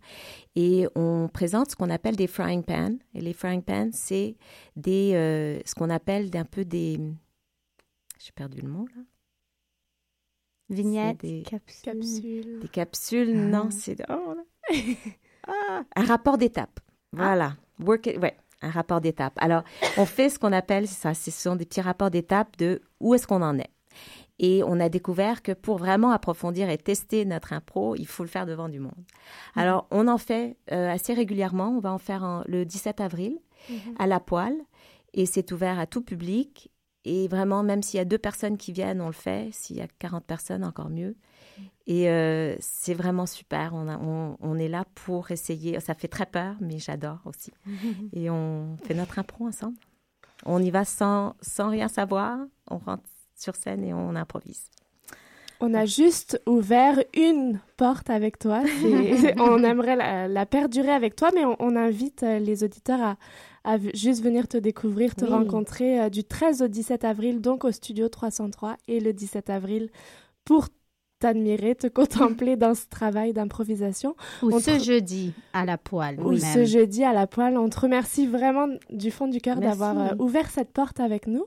[0.55, 2.95] Et on présente ce qu'on appelle des frying pans.
[3.13, 4.37] Et les frying pans, c'est
[4.77, 6.97] des, euh, ce qu'on appelle un peu des...
[8.25, 9.01] J'ai perdu le mot, là.
[10.69, 11.83] Vignette, des- capsule.
[11.83, 12.59] Capsule.
[12.61, 13.71] Des capsules, non, Ah.
[13.71, 13.97] c'est...
[14.09, 14.43] oh, là.
[15.47, 16.79] Ah, un rapport d'étape.
[17.11, 17.55] Voilà.
[17.79, 19.33] Work it- ouais, un rapport d'étape.
[19.37, 19.63] Alors,
[19.95, 23.13] on fait ce qu'on appelle, c'est ça, ce sont des petits rapports d'étape de où
[23.13, 23.69] est-ce qu'on en est.
[24.39, 28.29] Et on a découvert que pour vraiment approfondir et tester notre impro, il faut le
[28.29, 29.05] faire devant du monde.
[29.55, 31.69] Alors, on en fait euh, assez régulièrement.
[31.69, 33.37] On va en faire en- le 17 avril
[33.99, 34.57] à La Poêle.
[35.13, 36.71] Et c'est ouvert à tout public.
[37.05, 39.49] Et vraiment, même s'il y a deux personnes qui viennent, on le fait.
[39.53, 41.15] S'il y a 40 personnes, encore mieux.
[41.87, 43.73] Et euh, c'est vraiment super.
[43.75, 45.79] On, a- on, on est là pour essayer.
[45.79, 47.51] Ça fait très peur, mais j'adore aussi.
[48.13, 49.77] Et on fait notre impro ensemble.
[50.45, 52.39] On y va sans, sans rien savoir.
[52.69, 53.03] On rentre
[53.35, 54.69] sur scène et on improvise.
[55.61, 58.61] On a juste ouvert une porte avec toi.
[59.39, 63.17] On aimerait la, la perdurer avec toi, mais on, on invite euh, les auditeurs à,
[63.65, 65.31] à juste venir te découvrir, te Oui.
[65.31, 69.89] rencontrer euh, du 13 au 17 avril, donc au studio 303, et le 17 avril
[70.45, 70.69] pour
[71.19, 74.15] t'admirer, te contempler dans ce travail d'improvisation?
[74.41, 76.19] Ou On ce te- jeudi à la poêle.
[76.19, 76.39] Ou même.
[76.39, 77.57] ce jeudi à la poêle.
[77.57, 81.45] On te remercie vraiment du fond du cœur d'avoir euh, ouvert cette porte avec nous.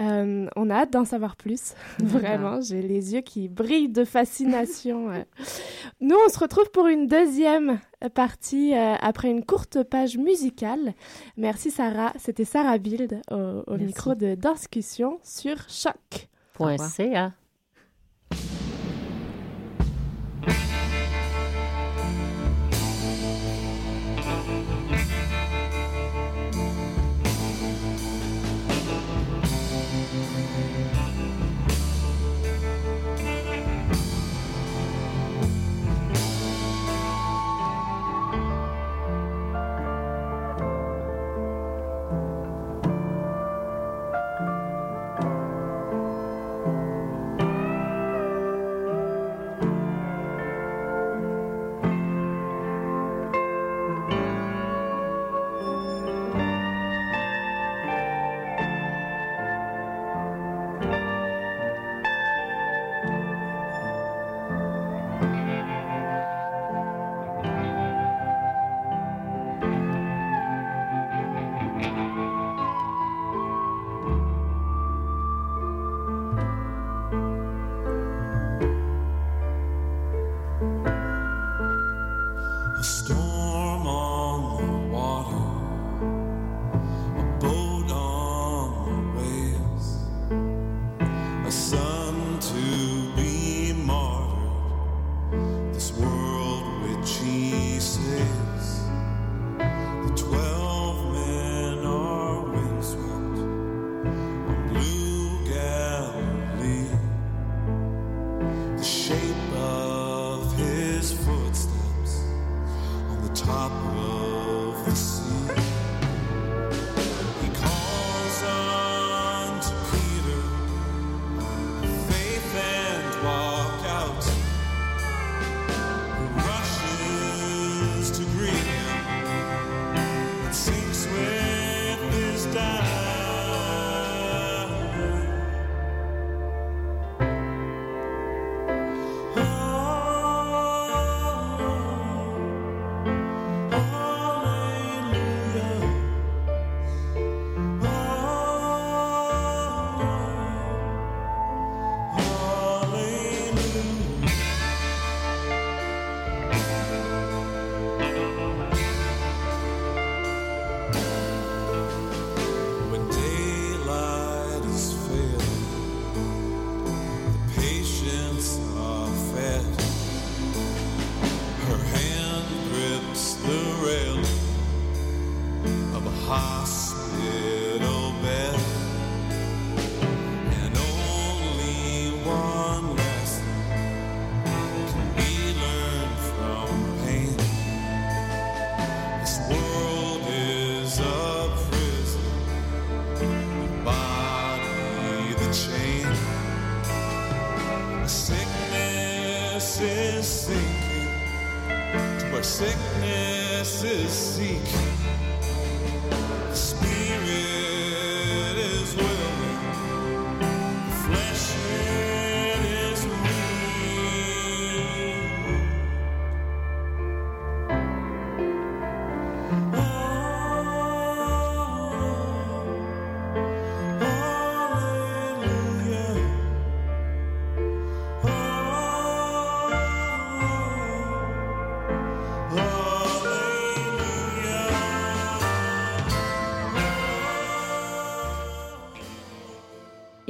[0.00, 1.74] Euh, on a hâte d'en savoir plus.
[1.98, 5.10] vraiment, j'ai les yeux qui brillent de fascination.
[5.10, 5.24] euh.
[6.00, 7.80] Nous, on se retrouve pour une deuxième
[8.14, 10.94] partie euh, après une courte page musicale.
[11.36, 12.12] Merci Sarah.
[12.18, 16.28] C'était Sarah Bild au, micro de Danscussion sur Choc.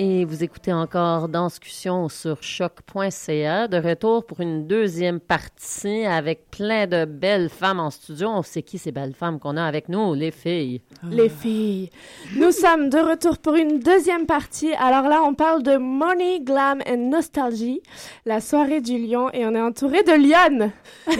[0.02, 3.68] Et vous écoutez encore Danscussion sur choc.ca.
[3.68, 8.30] De retour pour une deuxième partie avec plein de belles femmes en studio.
[8.30, 10.80] On sait qui ces belles femmes qu'on a avec nous, les filles.
[11.02, 11.90] Les filles.
[12.34, 14.72] Nous sommes de retour pour une deuxième partie.
[14.72, 17.82] Alors là, on parle de Money, Glam and Nostalgie,
[18.24, 20.72] la soirée du lion, et on est entouré de lionnes.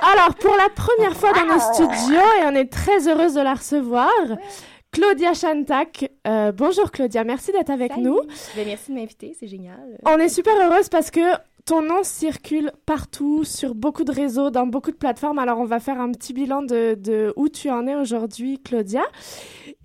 [0.00, 3.52] Alors, pour la première fois dans nos studios, et on est très heureuse de la
[3.52, 4.08] recevoir,
[4.92, 6.10] Claudia Chantac.
[6.26, 8.20] Euh, bonjour Claudia, merci d'être avec nous.
[8.54, 9.98] Ben, merci de m'inviter, c'est génial.
[10.04, 11.20] On est super heureuse parce que
[11.64, 15.38] ton nom circule partout, sur beaucoup de réseaux, dans beaucoup de plateformes.
[15.38, 19.02] Alors, on va faire un petit bilan de, de où tu en es aujourd'hui, Claudia.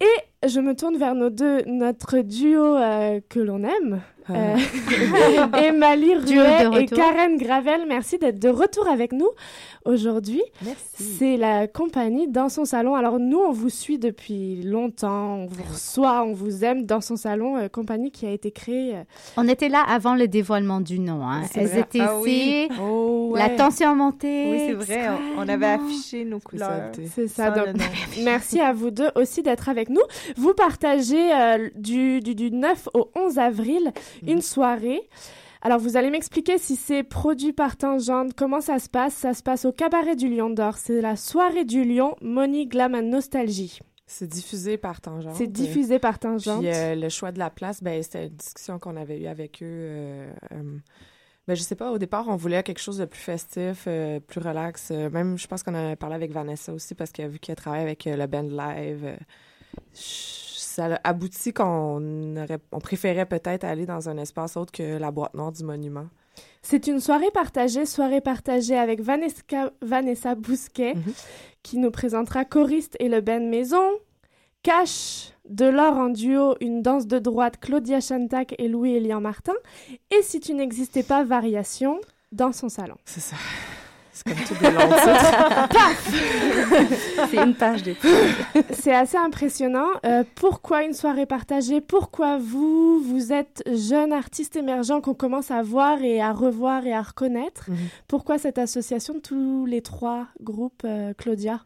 [0.02, 4.02] Et je me tourne vers nos deux, notre duo euh, que l'on aime.
[4.30, 4.58] Euh,
[5.64, 6.86] Emily Duo de Ruet et.
[6.88, 9.30] Karen Gravel, merci d'être de retour avec nous
[9.86, 10.42] aujourd'hui.
[10.66, 11.04] Merci.
[11.18, 12.96] C'est la compagnie Dans son salon.
[12.96, 16.86] Alors nous, on vous suit depuis longtemps, on vous reçoit, on vous aime.
[16.86, 18.96] Dans son salon, euh, compagnie qui a été créée.
[18.98, 19.04] euh,
[19.38, 21.26] On était là avant le dévoilement du nom.
[21.26, 21.44] Hein.
[21.50, 21.80] C'est Elles vrai.
[21.80, 22.68] étaient Ah oui.
[22.70, 24.50] ici, Oh, la tension montait.
[24.52, 25.08] Oui, c'est vrai.
[25.38, 26.92] On, on avait affiché nos couleurs.
[27.16, 27.52] C'est ça.
[27.52, 27.68] Donc,
[28.26, 30.02] merci à vous deux aussi d'être avec nous.
[30.36, 33.92] Vous partagez euh, du, du, du 9 au 11 avril
[34.24, 34.30] Mhm.
[34.30, 35.02] une soirée.
[35.62, 39.14] Alors, vous allez m'expliquer si c'est produit par Tangente, comment ça se passe.
[39.14, 40.78] Ça se passe au Cabaret du Lion d'Or.
[40.78, 43.80] C'est la soirée du Lion, Money, Glam and Nostalgie.
[44.06, 45.36] C'est diffusé par Tangente.
[45.36, 46.60] C'est diffusé par Tangente.
[46.62, 49.62] Puis euh, le choix de la place, ben, c'était une discussion qu'on avait eue avec
[49.62, 49.66] eux.
[49.66, 50.78] Euh, euh,
[51.48, 54.40] ben, je sais pas, au départ, on voulait quelque chose de plus festif, euh, plus
[54.40, 54.90] relax.
[54.92, 57.56] Euh, même, je pense qu'on a parlé avec Vanessa aussi parce qu'elle a vu qu'elle
[57.56, 59.18] travaille avec euh, le band live.
[59.94, 65.12] Ça a abouti qu'on aurait, on préférait peut-être aller dans un espace autre que la
[65.12, 66.08] boîte noire du monument.
[66.62, 69.42] C'est une soirée partagée, soirée partagée avec Vanessa,
[69.82, 71.14] Vanessa Bousquet, Mhm.
[71.64, 73.84] qui nous présentera Choriste et le Ben Maison,
[74.64, 79.54] Cash, de l'or en duo, une danse de droite, Claudia Chantac et Louis Elian Martin,
[80.12, 82.00] et si tu n'existais pas, Variation,
[82.34, 82.96] dans son salon.
[83.06, 83.38] C'est ça.
[84.18, 85.68] C'est comme tout des longs titres.
[85.70, 87.28] Paf!
[87.30, 87.94] C'est une page de
[88.72, 89.90] C'est assez impressionnant.
[90.06, 91.82] Euh, pourquoi une soirée partagée?
[91.82, 96.94] Pourquoi vous, vous êtes jeune artiste émergent qu'on commence à voir et à revoir et
[96.94, 97.70] à reconnaître?
[97.70, 97.78] Mhm.
[98.08, 101.62] Pourquoi cette association de tous les trois groupes, euh, Claudia?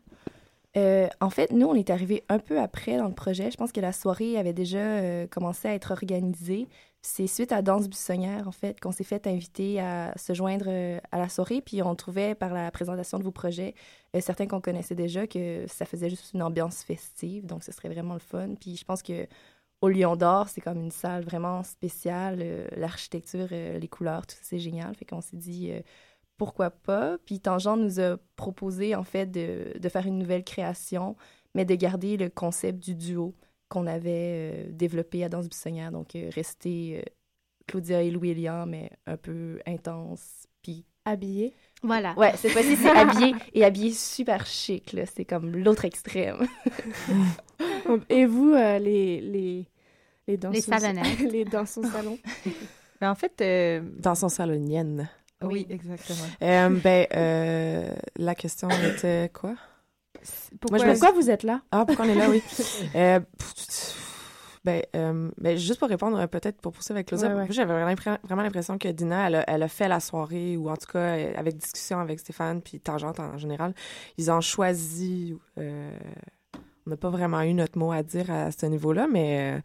[0.78, 3.50] Euh, en fait, nous, on est arrivé un peu après dans le projet.
[3.52, 6.68] Je pense que la soirée avait déjà euh, commencé à être organisée.
[7.04, 11.00] C'est suite à Danse Buissonnière, en fait, qu'on s'est fait inviter à se joindre euh,
[11.12, 11.60] à la soirée.
[11.62, 13.74] Puis on trouvait par la présentation de vos projets,
[14.16, 17.46] euh, certains qu'on connaissait déjà, que ça faisait juste une ambiance festive.
[17.48, 18.54] Donc, ce serait vraiment le fun.
[18.60, 19.28] Puis je pense que
[19.82, 22.38] au Lion d'Or, c'est comme une salle vraiment spéciale.
[22.42, 24.94] euh, L'architecture, les couleurs, tout ça, c'est génial.
[24.96, 25.72] Fait qu'on s'est dit,
[26.38, 27.18] pourquoi pas?
[27.26, 31.16] Puis Tangent nous a proposé, en fait, de faire une nouvelle création,
[31.56, 33.34] mais de garder le concept du duo
[33.72, 35.92] qu'on avait euh, développé à Danse Buissonnière.
[35.92, 37.10] Donc, euh, rester euh,
[37.68, 40.86] Claudia et Louis-Elian, mais un peu intense, puis...
[41.04, 41.56] Habillé.
[41.82, 42.14] Voilà.
[42.16, 45.04] Ouais, cette fois-ci, c'est habillé, et habillé super chic, là.
[45.08, 46.46] C'est comme l'autre extrême.
[48.10, 49.66] Et vous, euh, les, les,
[50.28, 50.66] les danseuses?
[50.66, 51.20] salonnettes.
[51.20, 52.20] les danseuses au salon?
[53.00, 55.10] Mais en fait, euh, dans son salonienne.
[55.42, 56.28] Oui, exactement.
[56.44, 59.56] Euh, ben, euh, la question était quoi?
[60.60, 61.62] Pourquoi, Moi, je me- pourquoi vous êtes là?
[61.72, 62.44] Ah, pourquoi on est là, oui.
[62.96, 63.20] Euh,
[64.64, 68.44] ben, euh, ben, juste pour répondre, euh, peut-être pour poursuivre avec Claudia, Ouais, j'avais vraiment
[68.44, 71.58] l'impression que Dina, elle a, elle a fait la soirée, ou en tout cas, avec
[71.58, 73.74] discussion avec Stéphane, puis Tangente en général,
[74.18, 75.36] ils ont choisi.
[75.58, 75.92] euh,
[76.86, 79.62] on n'a pas vraiment eu notre mot à dire à ce niveau-là, mais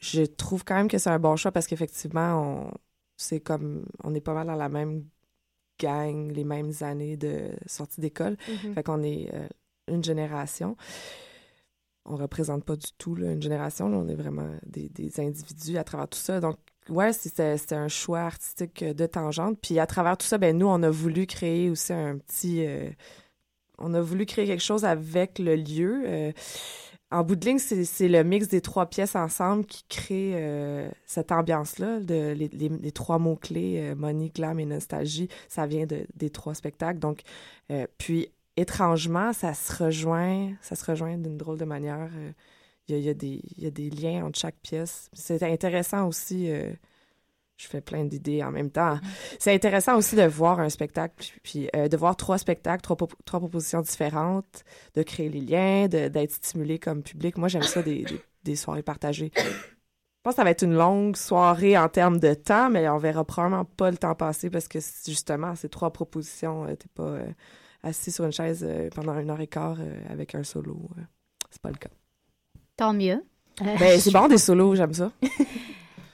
[0.00, 2.70] je trouve quand même que c'est un bon choix parce qu'effectivement, on,
[3.16, 5.04] c'est comme, on est pas mal dans la même
[5.78, 8.36] gang, les mêmes années de sortie d'école.
[8.48, 8.74] Mhm.
[8.74, 9.48] Fait qu'on est euh,
[9.88, 10.76] une génération.
[12.04, 15.84] On représente pas du tout là, une génération, on est vraiment des, des individus à
[15.84, 16.40] travers tout ça.
[16.40, 16.56] Donc,
[16.88, 19.58] ouais, c'était un choix artistique de tangente.
[19.62, 22.66] Puis à travers tout ça, ben nous, on a voulu créer aussi un petit...
[22.66, 22.90] euh,
[23.78, 26.02] on a voulu créer quelque chose avec le lieu.
[26.06, 26.32] Euh,
[27.12, 31.30] en bout de ligne, c'est le mix des trois pièces ensemble qui crée euh, cette
[31.30, 32.00] ambiance-là.
[32.00, 36.98] Les, les- les trois mots-clés, money, glam et nostalgie, ça vient de- des trois spectacles.
[36.98, 37.20] Donc,
[37.98, 42.10] puis, étrangement, ça se rejoint, ça se rejoint d'une drôle de manière.
[42.14, 42.32] Euh,
[42.88, 45.08] Il y, a, il y a des, il y a des liens entre chaque pièce.
[45.12, 46.50] C'est intéressant aussi.
[46.50, 46.72] euh,
[47.56, 48.98] je fais plein d'idées en même temps.
[49.38, 52.96] C'est intéressant aussi de voir un spectacle, puis, puis, euh, de voir trois spectacles, trois,
[52.96, 57.38] pro- trois propositions différentes, de créer les liens, d'être stimulé comme public.
[57.38, 59.30] Moi, j'aime ça, des, des, des soirées partagées.
[59.36, 62.98] Je pense que ça va être une longue soirée en termes de temps, mais on
[62.98, 67.32] verra probablement pas le temps passer parce que justement, ces trois propositions, t'es pas euh,
[67.82, 70.78] assis sur une chaise euh, pendant une heure et quart euh, avec un solo.
[70.98, 71.02] euh.
[71.50, 71.90] c'est pas le cas.
[72.76, 73.22] Tant mieux.
[73.60, 75.12] Ben, c'est bon des solos, j'aime ça.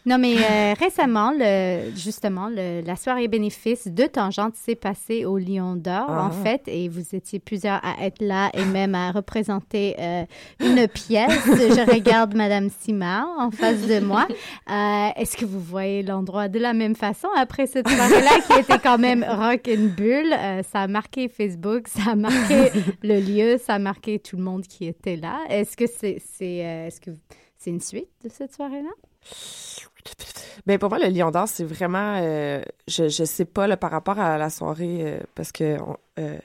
[0.09, 5.37] Non, mais euh, récemment, le, justement, le- la soirée bénéfice de Tangente s'est passée au
[5.37, 6.25] Lion d'Or, Ah.
[6.27, 10.25] en fait, et vous étiez plusieurs à être là et même à représenter euh,
[10.61, 11.29] une pièce.
[11.47, 14.27] Je regarde Madame Simard en face de moi.
[14.71, 18.79] Euh, Est-ce que vous voyez l'endroit de la même façon après cette soirée-là qui était
[18.79, 20.33] quand même rock and bulle?
[20.33, 22.71] Euh, ça a marqué Facebook, ça a marqué
[23.03, 25.41] le lieu, ça a marqué tout le monde qui était là.
[25.51, 26.57] Est-ce que c'est c'est
[26.87, 27.11] est-ce que
[27.59, 28.89] c'est une suite de cette soirée-là?
[30.67, 32.19] Ben pour moi, le Lion d'Or, c'est vraiment.
[32.21, 35.97] euh, je, je sais pas là, par rapport à la soirée, euh, parce que on-
[36.19, 36.39] euh,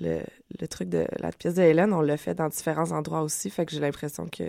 [0.00, 0.20] le,
[0.60, 3.66] le truc de la pièce de Hélène, on l'a fait dans différents endroits aussi, fait
[3.66, 4.44] que j'ai l'impression que.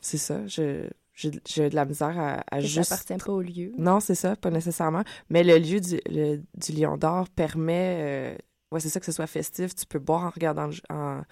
[0.00, 0.46] c'est ça.
[0.46, 1.30] Je, j'ai,
[1.70, 2.92] de la misère à, à Que ça juste.
[2.92, 3.72] appartient pas au lieu.
[3.76, 5.02] Non, c'est ça, pas nécessairement.
[5.30, 8.36] Mais le lieu du, le- du Lion d'Or permet.
[8.70, 9.74] ouais, c'est ça que ce soit festif.
[9.74, 10.74] Tu peux boire en regardant le.
[10.90, 11.22] En,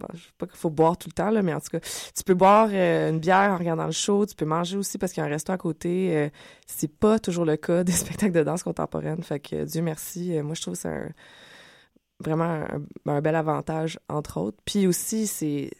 [0.00, 1.80] bon, je sais pas qu'il faut boire tout le temps, là, mais en tout cas,
[1.80, 5.12] tu peux boire euh, une bière en regardant le show, tu peux manger aussi parce
[5.12, 6.16] qu'il y a un à côté.
[6.16, 6.28] euh,
[6.66, 9.22] c'est pas toujours le cas des spectacles de danse contemporaine.
[9.22, 10.36] Fait que Dieu merci.
[10.36, 11.10] euh, moi, je trouve que c'est un-
[12.20, 12.64] vraiment
[13.06, 14.58] un, bel avantage, entre autres.
[14.64, 15.70] Puis aussi, c'est.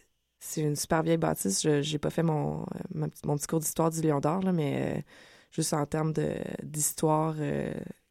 [0.43, 1.61] C'est une super vieille bâtisse.
[1.63, 5.05] Je j'ai pas fait mon, euh, mon petit cours d'histoire du Lion d'Or, là, mais
[5.53, 7.35] juste en termes de- d'histoire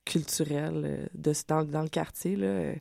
[0.06, 2.74] culturelle de, dans, dans le quartier, là,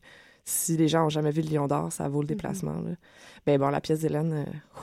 [0.48, 2.72] si les gens ont jamais vu le Lion d'Or, ça vaut le déplacement.
[2.80, 2.92] là.
[3.46, 4.80] Ben bon, la pièce d'Hélène, euh,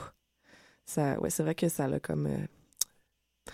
[0.84, 2.26] ça, ouais, c'est vrai que ça l'a comme.
[2.26, 3.52] euh,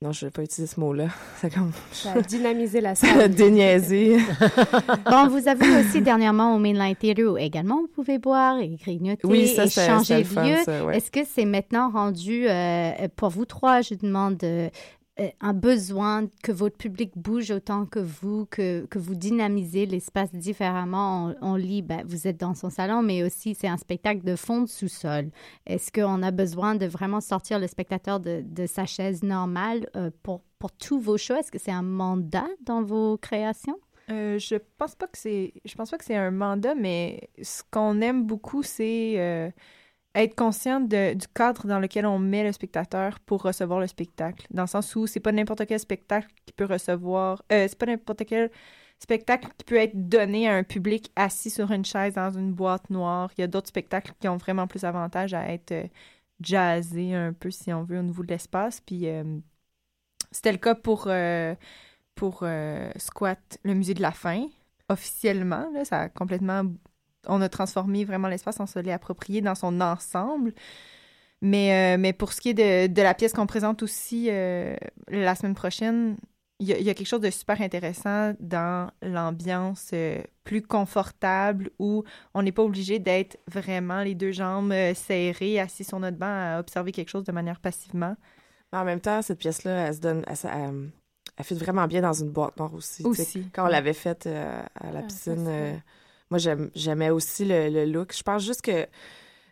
[0.00, 1.06] non, je vais pas utiliser ce mot-là.
[1.40, 1.70] C'est comme.
[1.92, 3.18] Ça a dynamisé la Ça salle.
[3.18, 4.18] l'a déniaisé.
[5.08, 9.24] Bon, vous avez aussi dernièrement au Mainline Theatre où également vous pouvez boire et grignoter
[9.26, 10.56] Oui, ça, et changer de lieu.
[10.64, 10.96] ça, ouais.
[10.96, 14.42] Est-ce que c'est maintenant rendu, euh, pour vous trois, je demande
[15.40, 21.34] un besoin que votre public bouge autant que vous, que, que vous dynamisez l'espace différemment.
[21.42, 24.66] On, lit, ben, vous êtes dans son salon, mais aussi c'est un spectacle de fond
[24.66, 25.30] sous-sol.
[25.66, 30.10] Est-ce qu'on a besoin de vraiment sortir le spectateur de, de sa chaise normale euh,
[30.22, 31.36] pour, pour tous vos shows?
[31.36, 33.78] Est-ce que c'est un mandat dans vos créations?
[34.10, 37.62] Euh, je pense pas que c'est je pense pas que c'est un mandat mais ce
[37.70, 39.48] qu'on aime beaucoup c'est euh,
[40.14, 44.46] être conscient de- du cadre dans lequel on met le spectateur pour recevoir le spectacle
[44.50, 47.86] dans le sens où c'est pas n'importe quel spectacle qui peut recevoir euh, c'est pas
[47.86, 48.50] n'importe quel
[48.98, 52.90] spectacle qui peut être donné à un public assis sur une chaise dans une boîte
[52.90, 55.86] noire il y a d'autres spectacles qui ont vraiment plus avantage à être euh,
[56.40, 59.24] jazzés un peu si on veut au niveau de l'espace puis euh,
[60.30, 61.08] c'était le cas pour
[62.14, 62.44] pour
[62.96, 64.46] Squat, le musée de la faim,
[64.88, 65.70] officiellement.
[65.72, 66.64] Là, ça a complètement.
[67.26, 70.52] On a transformé vraiment l'espace, on se l'est approprié dans son ensemble.
[71.40, 74.76] Mais, euh, mais pour ce qui est de, de la pièce qu'on présente aussi euh,
[75.08, 76.16] la semaine prochaine,
[76.60, 80.62] il y, a, il y a quelque chose de super intéressant dans l'ambiance euh, plus
[80.62, 82.04] confortable où
[82.34, 86.60] on n'est pas obligé d'être vraiment les deux jambes serrées, assis sur notre banc à
[86.60, 88.14] observer quelque chose de manière passivement.
[88.72, 90.22] Mais en même temps, cette pièce-là, elle se donne.
[90.28, 90.90] Elle, se- elle,
[91.36, 93.02] elle fit vraiment bien dans une boîte noire aussi.
[93.04, 93.48] Aussi.
[93.52, 95.48] Quand on l'avait faite euh, à la Ah, piscine,
[96.32, 96.38] moi,
[96.74, 98.14] j'aimais aussi le, le look.
[98.16, 98.86] Je pense juste que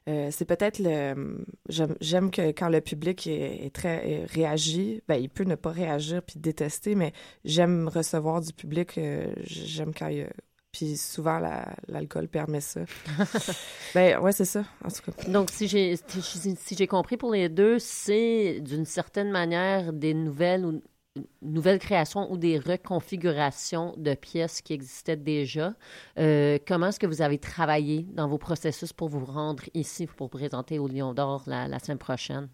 [0.08, 1.44] euh, c'est peut-être le.
[2.00, 5.70] J'aime que quand le public est, est très est- réagit, ben, il peut ne pas
[5.70, 7.12] réagir puis détester, mais
[7.44, 8.96] j'aime recevoir du public.
[8.96, 10.26] euh, j'aime quand il
[10.72, 12.80] Puis souvent, la- l'alcool permet ça.
[13.94, 15.30] ben, ouais, c'est ça, en tout cas.
[15.30, 20.14] Donc, si j'ai si, si j'ai compris pour les deux, c'est d'une certaine manière des
[20.14, 20.80] nouvelles ou
[21.42, 25.74] nouvelles créations ou des reconfigurations de pièces qui existaient déjà.
[26.18, 30.30] Euh, comment est-ce que vous avez travaillé dans vos processus pour vous rendre ici pour
[30.30, 32.48] présenter au Lion d'Or la, la semaine prochaine?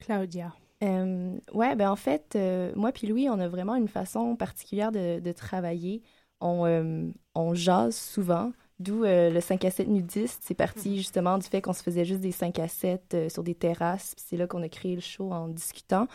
[0.00, 0.52] Claudia.
[0.82, 4.92] Euh, ouais, ben en fait, euh, moi puis Louis, on a vraiment une façon particulière
[4.92, 6.02] de, de travailler.
[6.40, 10.42] On, euh, on jase souvent, d'où euh, le 5 à 7 nudiste.
[10.44, 13.42] C'est parti justement du fait qu'on se faisait juste des 5 à 7 euh, sur
[13.42, 14.14] des terrasses.
[14.16, 16.06] c'est là qu'on a créé le show en discutant.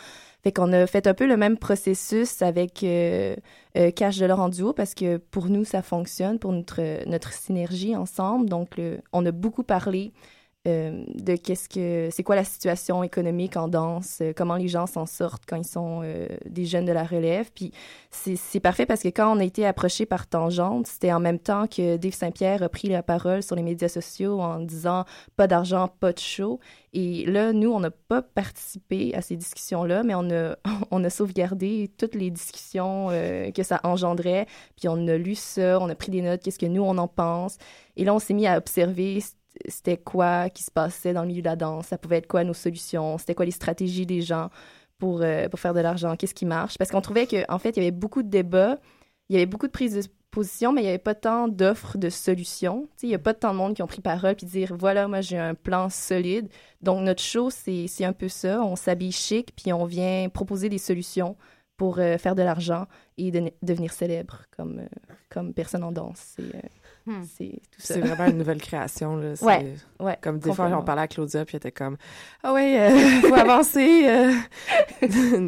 [0.43, 3.35] Fait qu'on a fait un peu le même processus avec euh,
[3.77, 7.33] euh, Cash de l'or en duo parce que pour nous, ça fonctionne, pour notre, notre
[7.33, 8.49] synergie ensemble.
[8.49, 8.79] Donc,
[9.13, 10.11] on a beaucoup parlé
[10.67, 14.87] euh, de qu'est-ce que c'est quoi la situation économique en danse, euh, comment les gens
[14.87, 17.49] s'en sortent quand ils sont euh, des jeunes de la relève.
[17.55, 17.71] Puis
[18.11, 21.65] c'est parfait parce que quand on a été approché par Tangente, c'était en même temps
[21.65, 25.05] que Dave Saint-Pierre a pris la parole sur les médias sociaux en disant
[25.37, 26.59] pas d'argent, pas de show.
[26.91, 30.57] Et là, nous, on n'a pas participé à ces discussions-là, mais on a,
[30.91, 33.07] on a sauvegardé toutes les discussions
[33.55, 34.45] que ça engendrait.
[34.75, 37.07] Puis on a lu ça, on a pris des notes, qu'est-ce que nous, on en
[37.07, 37.57] pense.
[37.95, 39.21] Et là, on s'est mis à observer
[39.67, 42.43] c'était quoi qui se passait dans le milieu de la danse, ça pouvait être quoi
[42.43, 44.49] nos solutions, c'était quoi les stratégies des gens
[44.97, 46.77] pour, euh, pour faire de l'argent, qu'est-ce qui marche?
[46.77, 48.77] Parce qu'on trouvait qu'en en fait, il y avait beaucoup de débats,
[49.29, 51.97] il y avait beaucoup de prises de position, mais il n'y avait pas tant d'offres
[51.97, 52.81] de solutions.
[52.81, 54.75] Tu sais, il n'y a pas tant de monde qui ont pris parole puis dire
[54.77, 56.49] voilà, moi j'ai un plan solide.
[56.81, 58.61] Donc notre show, c'est un peu ça.
[58.61, 61.35] On s'habille chic puis on vient proposer des solutions
[61.77, 62.85] pour euh, faire de l'argent
[63.17, 64.87] et de- devenir célèbre comme, euh,
[65.29, 66.35] comme personne en danse.
[67.09, 67.93] Euh, c'est tout ça.
[67.95, 69.15] C'est vraiment une nouvelle création.
[69.17, 69.33] Là.
[69.41, 71.97] Ouais, ouais, Comme des fois, on parlait à Claudia, puis elle était comme
[72.43, 74.03] Ah oui, il faut avancer.
[74.07, 74.31] euh.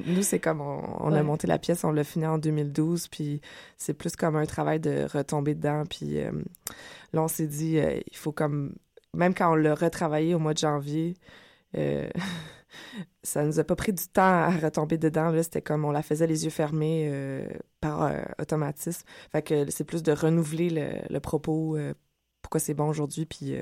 [0.07, 1.23] Nous, c'est comme on, on a Ouais.
[1.23, 3.41] monté la pièce, on l'a fini en 2012, puis
[3.77, 5.83] c'est plus comme un travail de retomber dedans.
[5.89, 6.31] Puis euh,
[7.13, 8.73] là, on s'est dit euh, Il faut comme.
[9.13, 11.15] Même quand on l'a retravaillé au mois de janvier,
[11.77, 12.09] euh,
[13.23, 15.31] ça nous a pas pris du temps à retomber dedans.
[15.43, 17.47] C'était comme on la faisait les yeux fermés euh,
[17.79, 19.05] par euh, automatisme.
[19.31, 21.93] Fait que c'est plus de renouveler le, le propos, euh,
[22.41, 23.55] pourquoi c'est bon aujourd'hui, puis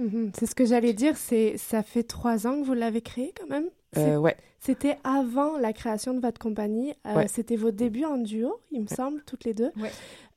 [0.00, 3.32] Mhm, C'est ce que j'allais dire, c'est ça fait trois ans que vous l'avez créé
[3.38, 3.66] quand même?
[3.92, 4.36] C'est- Euh, ouais.
[4.62, 6.92] C'était avant la création de votre compagnie.
[7.06, 7.28] Euh, Ouais.
[7.28, 9.70] C'était vos débuts en duo, il me semble, toutes les deux.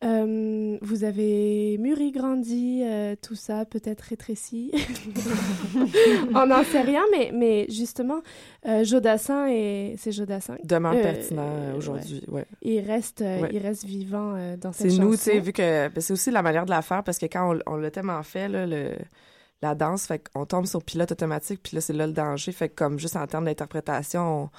[0.06, 4.72] Euh, vous avez mûri, grandi, euh, tout ça, peut-être rétréci.
[6.36, 8.22] On n'en sait rien, mais, mais justement,
[8.66, 10.58] euh, Jodassin et c'est Jodassin.
[10.64, 11.78] demeure Euh, pertinent euh, ouais.
[11.78, 12.24] aujourd'hui.
[12.30, 12.46] Ouais.
[12.62, 13.50] Il reste, euh, Ouais.
[13.52, 15.10] il reste vivant euh, dans cette C'est chanson.
[15.10, 17.26] nous, tu sais, vu que ben, c'est aussi la manière de la faire parce que
[17.28, 18.92] quand on, on l'a tellement fait, là, le,
[19.64, 22.52] la danse, fait qu'on tombe sur pilote automatique, puis là, c'est là le danger.
[22.52, 24.50] Fait que comme juste en termes d'interprétation,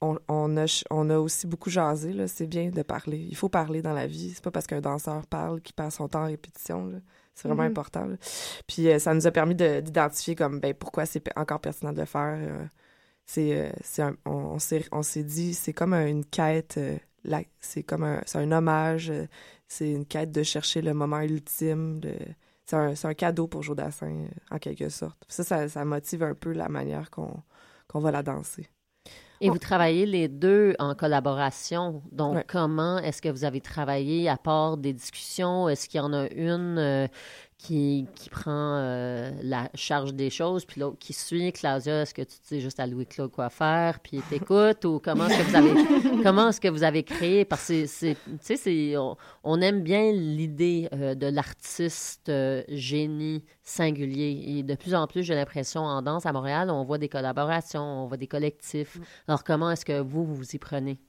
[0.00, 2.28] on, on, on a, ch- on a aussi beaucoup jasé, là.
[2.28, 3.18] C'est bien de parler.
[3.30, 4.32] Il faut parler dans la vie.
[4.34, 6.98] C'est pas parce qu'un danseur parle qu'il passe son temps en répétition, là.
[7.34, 7.70] C'est vraiment Mhm.
[7.70, 8.16] important, là.
[8.66, 12.00] Puis euh, ça nous a permis de- d'identifier comme, ben, pourquoi c'est encore pertinent de
[12.00, 12.36] le faire.
[12.40, 12.64] euh,
[13.26, 16.78] c'est, euh, c'est un- on, s'est, on s'est dit, c'est comme un- une quête,
[17.60, 19.12] c'est comme un, c'est un hommage,
[19.68, 22.00] c'est une quête de chercher le moment ultime.
[22.00, 22.14] De,
[22.68, 25.16] c'est, un, un cadeau pour Jodassin, euh, en quelque sorte.
[25.28, 27.42] Ça, ça, ça motive un peu la manière qu'on,
[27.94, 28.68] va la danser.
[29.40, 32.02] Et vous travaillez les deux en collaboration.
[32.10, 32.44] Donc, Ouais.
[32.46, 35.68] comment est-ce que vous avez travaillé à part des discussions?
[35.68, 37.06] Est-ce qu'il y en a une euh,
[37.58, 41.52] qui, qui prend euh, la charge des choses, puis l'autre qui suit.
[41.52, 45.38] Claudia, est-ce que tu dis juste à Louis-Claude quoi faire, puis t'écoutes, ou comment est-ce
[45.38, 47.44] que vous avez, comment est-ce que vous avez créé?
[47.44, 52.62] Parce que c'est, tu sais, c'est, on, on aime bien l'idée euh, de l'artiste euh,
[52.68, 54.40] génie singulier.
[54.46, 58.04] Et de plus en plus, j'ai l'impression, en danse à Montréal, on voit des collaborations,
[58.04, 58.98] on voit des collectifs.
[59.26, 61.00] Alors, comment est-ce que vous, vous vous y prenez?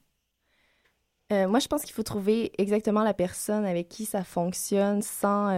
[1.32, 5.52] Moi, je pense qu'il faut trouver exactement la personne avec qui ça fonctionne sans,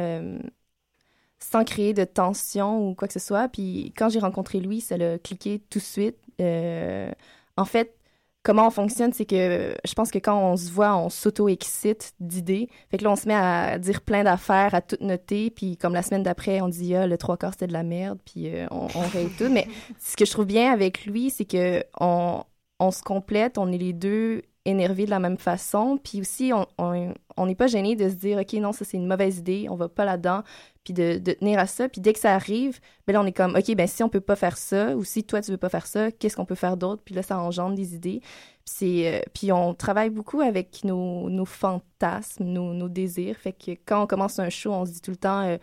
[1.43, 3.47] sans créer de tension ou quoi que ce soit.
[3.49, 6.17] Puis quand j'ai rencontré Louis, ça l'a cliqué tout de suite.
[6.39, 7.11] Euh,
[7.57, 7.95] en fait,
[8.43, 12.69] comment on fonctionne, c'est que je pense que quand on se voit, on s'auto-excite d'idées.
[12.89, 15.49] Fait que là, on se met à dire plein d'affaires, à tout noter.
[15.49, 18.19] Puis comme la semaine d'après, on dit, ah, le trois quarts, c'était de la merde.
[18.25, 19.49] Puis euh, on, on règle tout.
[19.49, 19.67] Mais
[19.99, 22.43] ce que je trouve bien avec lui, c'est que on,
[22.79, 25.97] on se complète, on est les deux énervés de la même façon.
[26.03, 29.39] Puis aussi, on n'est pas gêné de se dire, OK, non, ça, c'est une mauvaise
[29.39, 30.43] idée, on va pas là-dedans,
[30.83, 31.89] puis de, de tenir à ça.
[31.89, 34.21] Puis dès que ça arrive, ben là, on est comme, OK, ben si on peut
[34.21, 36.77] pas faire ça, ou si toi, tu veux pas faire ça, qu'est-ce qu'on peut faire
[36.77, 37.01] d'autre?
[37.03, 38.21] Puis là, ça engendre des idées.
[38.65, 43.37] Puis, euh, puis on travaille beaucoup avec nos, nos fantasmes, nos, nos désirs.
[43.37, 45.57] Fait que quand on commence un show, on se dit tout le temps, euh,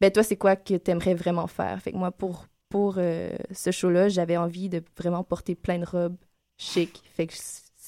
[0.00, 1.80] ben toi, c'est quoi que tu aimerais vraiment faire?
[1.82, 5.84] Fait que moi, pour, pour euh, ce show-là, j'avais envie de vraiment porter plein de
[5.84, 6.16] robes
[6.58, 7.02] chic.
[7.14, 7.34] Fait que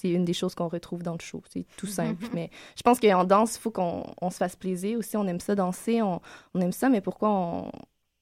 [0.00, 1.42] c'est une des choses qu'on retrouve dans le show.
[1.52, 2.24] C'est tout simple.
[2.32, 5.16] mais je pense qu'en danse, il faut qu'on on se fasse plaisir aussi.
[5.16, 6.20] On aime ça danser, on,
[6.54, 7.72] on aime ça, mais pourquoi on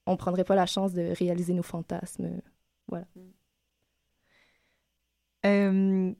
[0.07, 2.41] on prendrait pas la chance de réaliser nos fantasmes?
[2.87, 3.05] Voilà.
[5.45, 6.11] Euh...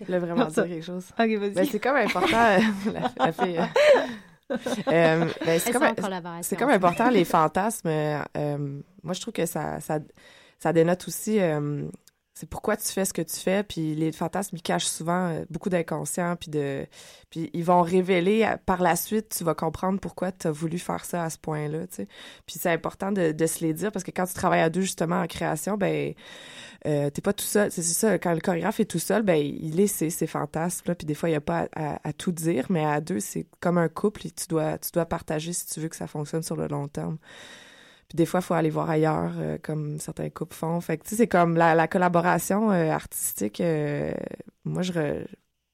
[0.00, 1.06] Je voulais vraiment dire quelque chose.
[1.18, 1.50] Ok, vas-y.
[1.50, 2.36] Ben, c'est comme important.
[2.36, 2.58] euh,
[2.92, 3.58] la, la fille,
[4.50, 4.56] euh,
[4.88, 5.72] euh, ben, c'est
[6.56, 7.88] comme, important les fantasmes.
[7.88, 9.98] euh, euh, moi, je trouve que ça, ça,
[10.58, 11.38] ça dénote aussi.
[12.38, 15.44] C'est pourquoi tu fais ce que tu fais, puis les fantasmes ils cachent souvent euh,
[15.48, 16.86] beaucoup d'inconscient, puis de,
[17.30, 20.78] puis ils vont révéler euh, par la suite, tu vas comprendre pourquoi tu as voulu
[20.78, 22.08] faire ça à ce point-là, tu sais.
[22.44, 24.82] Puis c'est important de, de se les dire parce que quand tu travailles à deux
[24.82, 26.12] justement en création, ben
[26.86, 27.72] euh, t'es pas tout seul.
[27.72, 31.06] C'est ça, quand le chorégraphe est tout seul, ben il est ses, fantasmes, là, puis
[31.06, 33.88] des fois il y a pas à tout dire, mais à deux c'est comme un
[33.88, 36.68] couple et tu dois tu dois partager si tu veux que ça fonctionne sur le
[36.68, 37.16] long terme.
[38.08, 40.80] Puis des fois, il faut aller voir ailleurs, euh, comme certains couples font.
[40.80, 43.60] Fait que, tu sais, c'est comme la, la collaboration euh, artistique.
[43.60, 44.12] euh,
[44.64, 45.26] moi, je re-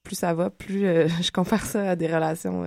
[0.03, 0.81] plus ça va, plus
[1.21, 2.63] je compare ça à des relations,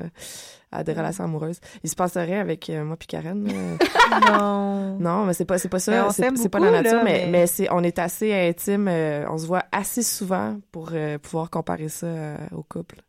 [0.73, 1.59] à des relations amoureuses.
[1.83, 3.43] Il se passe rien avec euh, moi puis Karen.
[4.29, 4.99] non.
[4.99, 6.11] Non, mais c'est pas, c'est pas ça.
[6.11, 8.87] C'est pas la nature, là, mais, mais- mais c'est, on est assez intime.
[8.89, 10.93] euh, on se voit assez souvent pour
[11.23, 12.07] pouvoir comparer ça
[12.53, 13.03] au couple.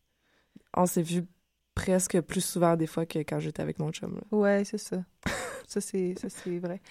[0.75, 1.23] On s'est vu
[1.77, 4.15] presque plus souvent des fois que quand j'étais avec mon chum.
[4.15, 4.37] là.
[4.37, 4.97] Ouais, c'est ça.
[5.67, 6.81] ça, c'est, ça, c'est vrai.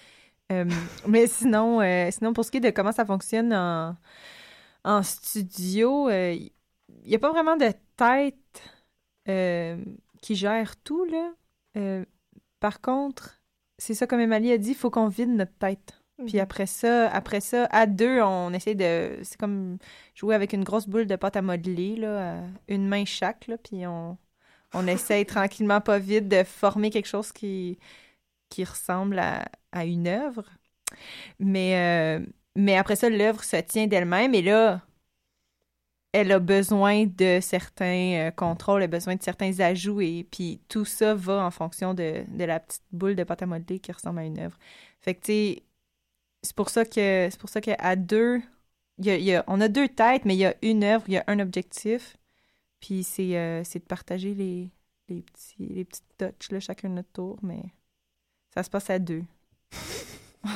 [0.51, 0.63] Euh,
[1.07, 3.97] mais sinon, euh, sinon, pour ce qui est de comment ça fonctionne en,
[4.85, 6.51] en studio, il
[7.05, 8.35] n'y a pas vraiment de tête
[9.27, 9.77] euh,
[10.21, 11.33] qui gère tout, là.
[11.75, 12.05] Euh,
[12.61, 13.41] par contre,
[13.77, 16.01] c'est ça, comme Emily a dit, il faut qu'on vide notre tête.
[16.25, 16.41] Puis Mhm.
[16.41, 19.19] après ça, après ça, à deux, on essaie de...
[19.21, 19.77] C'est comme
[20.15, 23.57] jouer avec une grosse boule de pâte à modeler, là, à une main chaque, là,
[23.59, 24.17] puis on,
[24.73, 27.77] on essaye tranquillement, pas vite, de former quelque chose qui,
[28.59, 30.45] ressemble à, une œuvre.
[31.39, 34.81] Mais, euh, mais après ça, l'œuvre se tient d'elle-même et là,
[36.13, 40.61] elle a besoin de certains euh, contrôles, elle a besoin de certains ajouts et puis
[40.69, 44.19] tout ça va en fonction de, la petite boule de pâte à modeler qui ressemble
[44.19, 44.57] à une œuvre.
[45.01, 45.63] Fait que, tu sais,
[46.43, 48.41] c'est pour ça que c'est pour ça qu'à deux,
[48.99, 51.17] y y a- on a deux têtes, mais il y a une œuvre, il y
[51.17, 52.17] a un objectif.
[52.79, 54.69] Puis c'est euh, c'est de partager les,
[55.09, 57.61] les petits les petites touches, là, chacun notre tour, mais
[58.53, 59.23] ça se passe à deux.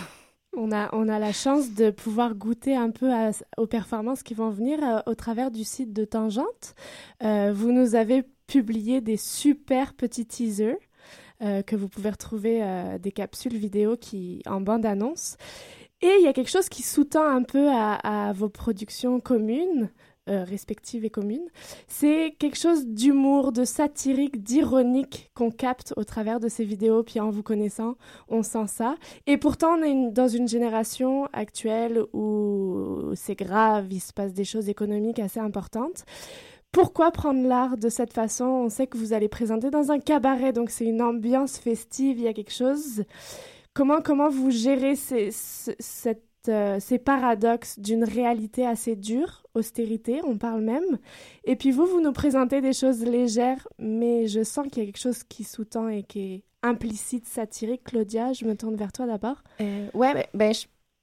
[0.57, 3.09] On a, on a la chance de pouvoir goûter un peu
[3.55, 6.75] aux performances qui vont venir euh, au travers du site de Tangente.
[7.23, 10.77] Euh, vous nous avez publié des super petits teasers
[11.39, 12.61] que vous pouvez retrouver
[12.99, 15.37] des capsules vidéo qui en bande annonce.
[16.01, 19.89] Et il y a quelque chose qui sous-tend un peu à vos productions communes,
[20.29, 21.47] euh, respectives et communes.
[21.87, 27.03] C'est quelque chose d'humour, de satirique, d'ironique qu'on capte au travers de ces vidéos.
[27.03, 27.95] Puis en vous connaissant,
[28.27, 28.95] on sent ça.
[29.27, 34.43] Et pourtant, on est dans une génération actuelle où c'est grave, il se passe des
[34.45, 36.05] choses économiques assez importantes.
[36.71, 38.45] Pourquoi prendre l'art de cette façon?
[38.45, 42.23] On sait que vous allez présenter dans un cabaret, donc c'est une ambiance festive, il
[42.23, 43.03] y a quelque chose.
[43.73, 50.21] Comment, comment vous gérez ces, ce- cette, euh, ces paradoxes d'une réalité assez dure, austérité,
[50.25, 50.97] on parle même,
[51.43, 54.91] et puis vous, vous nous présentez des choses légères, mais je sens qu'il y a
[54.91, 57.83] quelque chose qui sous-tend et qui est implicite, satirique.
[57.83, 59.43] Claudia, je me tourne vers toi d'abord.
[59.61, 60.53] Euh, ouais, ben, ben,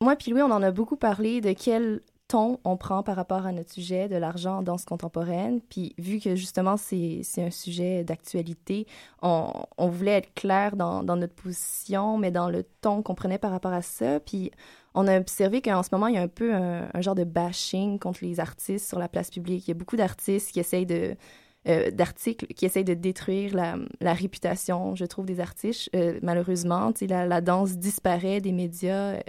[0.00, 3.46] moi puis Louis, on en a beaucoup parlé de quel ton on prend par rapport
[3.46, 5.60] à notre sujet de l'argent en danse contemporaine.
[5.62, 8.86] Puis vu que justement c'est c'est un sujet d'actualité,
[9.22, 13.38] on, on voulait être clair dans, dans notre position, mais dans le ton qu'on prenait
[13.38, 14.20] par rapport à ça.
[14.20, 14.50] Puis
[14.94, 17.98] on a observé qu'en ce moment, il y a un peu un, genre de bashing
[17.98, 19.66] contre les artistes sur la place publique.
[19.66, 21.16] Il y a beaucoup d'artistes qui essayent de
[21.68, 25.90] euh, d'articles qui essayent de détruire la, la réputation, je trouve, des artistes.
[25.94, 29.20] Euh, malheureusement, la, la danse disparaît des médias euh,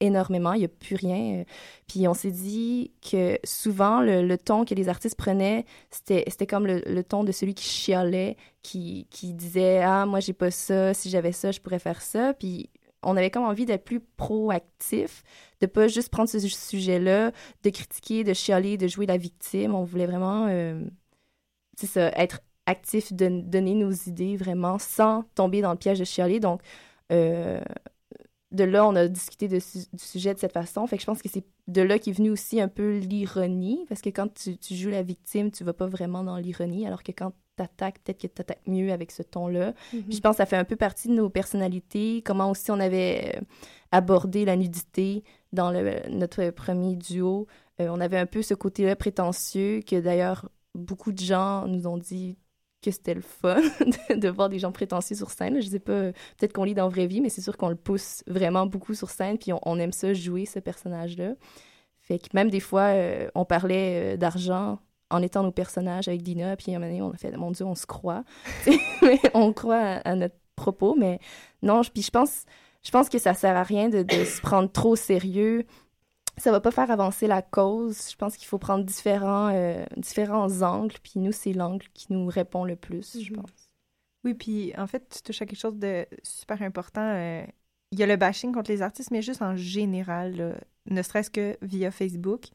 [0.00, 1.40] énormément, il n'y a plus rien.
[1.40, 1.44] euh.
[1.86, 6.66] Puis on s'est dit que souvent, le, ton que les artistes prenaient, c'était c'était comme
[6.66, 10.92] le, le ton de celui qui chialait, qui, qui disait «Ah, moi, j'ai pas ça,
[10.94, 12.70] si j'avais ça, je pourrais faire ça.» Puis
[13.02, 15.22] on avait comme envie d'être plus proactif,
[15.60, 17.32] de pas juste prendre ce sujet-là,
[17.62, 19.74] de critiquer, de chialer, de jouer la victime.
[19.74, 20.84] On voulait vraiment, euh,
[21.76, 26.04] c'est ça, être actif, de donner nos idées vraiment sans tomber dans le piège de
[26.04, 26.40] chialer.
[26.40, 26.62] Donc,
[27.12, 27.60] euh,
[28.52, 29.60] de là, on a discuté du
[29.96, 30.86] sujet de cette façon.
[30.86, 34.00] Fait que je pense que c'est de là qu'est venue aussi un peu l'ironie, parce
[34.00, 37.12] que quand tu, tu joues la victime, tu vas pas vraiment dans l'ironie, alors que
[37.12, 39.74] quand t'attaques, peut-être que t'attaques mieux avec ce ton-là.
[39.92, 40.04] Mhm.
[40.10, 43.34] Je pense que ça fait un peu partie de nos personnalités, comment aussi on avait
[43.36, 43.40] euh,
[43.92, 47.46] abordé la nudité dans le, notre premier duo.
[47.80, 51.98] Euh, on avait un peu ce côté-là prétentieux, que d'ailleurs, beaucoup de gens nous ont
[51.98, 52.38] dit
[52.82, 53.60] que c'était le fun
[54.08, 55.60] de, voir des gens prétentieux sur scène.
[55.60, 57.74] Je sais pas, peut-être qu'on lit dans la vraie vie, mais c'est sûr qu'on le
[57.74, 61.34] pousse vraiment beaucoup sur scène, puis on, on aime ça jouer ce personnage-là.
[62.00, 64.78] Fait que même des fois, euh, on parlait d'argent
[65.10, 67.50] en étant nos personnages avec Dina, puis à un moment donné, on a fait, mon
[67.50, 68.24] Dieu, on se croit.
[69.02, 71.18] Mais on croit à, à notre propos, mais
[71.62, 72.44] non, je- puis je pense,
[72.82, 75.64] je pense que ça sert à rien de, de se prendre trop sérieux.
[76.36, 78.10] Ça va pas faire avancer la cause.
[78.10, 82.26] Je pense qu'il faut prendre différents, euh, différents angles, puis nous, c'est l'angle qui nous
[82.26, 83.50] répond le plus, je pense.
[84.24, 87.00] Oui, puis en fait, tu touches à quelque chose de super important.
[87.14, 87.42] euh,
[87.92, 90.52] Il y a le bashing contre les artistes, mais juste en général, là,
[90.90, 92.48] ne serait-ce que via Facebook.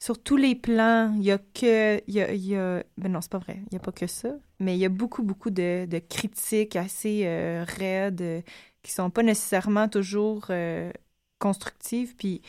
[0.00, 2.00] Sur tous les plans, il y a que.
[2.08, 3.60] Y a, ben non, c'est pas vrai.
[3.62, 4.30] Il n'y a pas que ça.
[4.60, 8.40] Mais il y a beaucoup, beaucoup de, de critiques assez euh, raides euh,
[8.82, 10.92] qui sont pas nécessairement toujours euh,
[11.40, 12.14] constructives.
[12.16, 12.42] Puis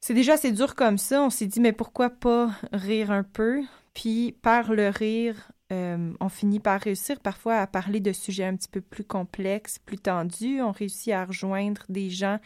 [0.00, 1.22] c'est déjà assez dur comme ça.
[1.22, 3.62] On s'est dit, mais pourquoi pas rire un peu?
[3.92, 8.68] Puis par le rire, on finit par réussir parfois à parler de sujets un petit
[8.68, 10.62] peu plus complexes, plus tendus.
[10.62, 12.38] On réussit à rejoindre des gens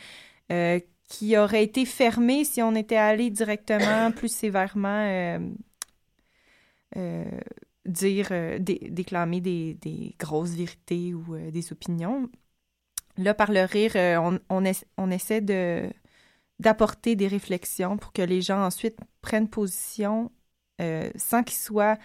[1.12, 5.38] qui auraient été fermés si on était allé directement, plus sévèrement euh,
[6.96, 7.24] euh,
[7.84, 12.30] dire, euh, dé- déclamer des, des grosses vérités ou des opinions.
[13.18, 13.92] Là, par le rire,
[14.22, 15.90] on, on, essa- on essaie de
[16.60, 20.30] d'apporter des réflexions pour que les gens ensuite prennent position
[21.16, 21.98] sans qu'ils soient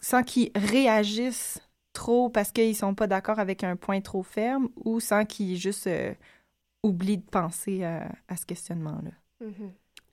[0.00, 1.60] sans qu'ils réagissent
[1.94, 5.88] trop parce qu'ils sont pas d'accord avec un point trop ferme ou sans qu'ils juste
[6.84, 9.10] euh, oublient de penser à, à ce questionnement-là.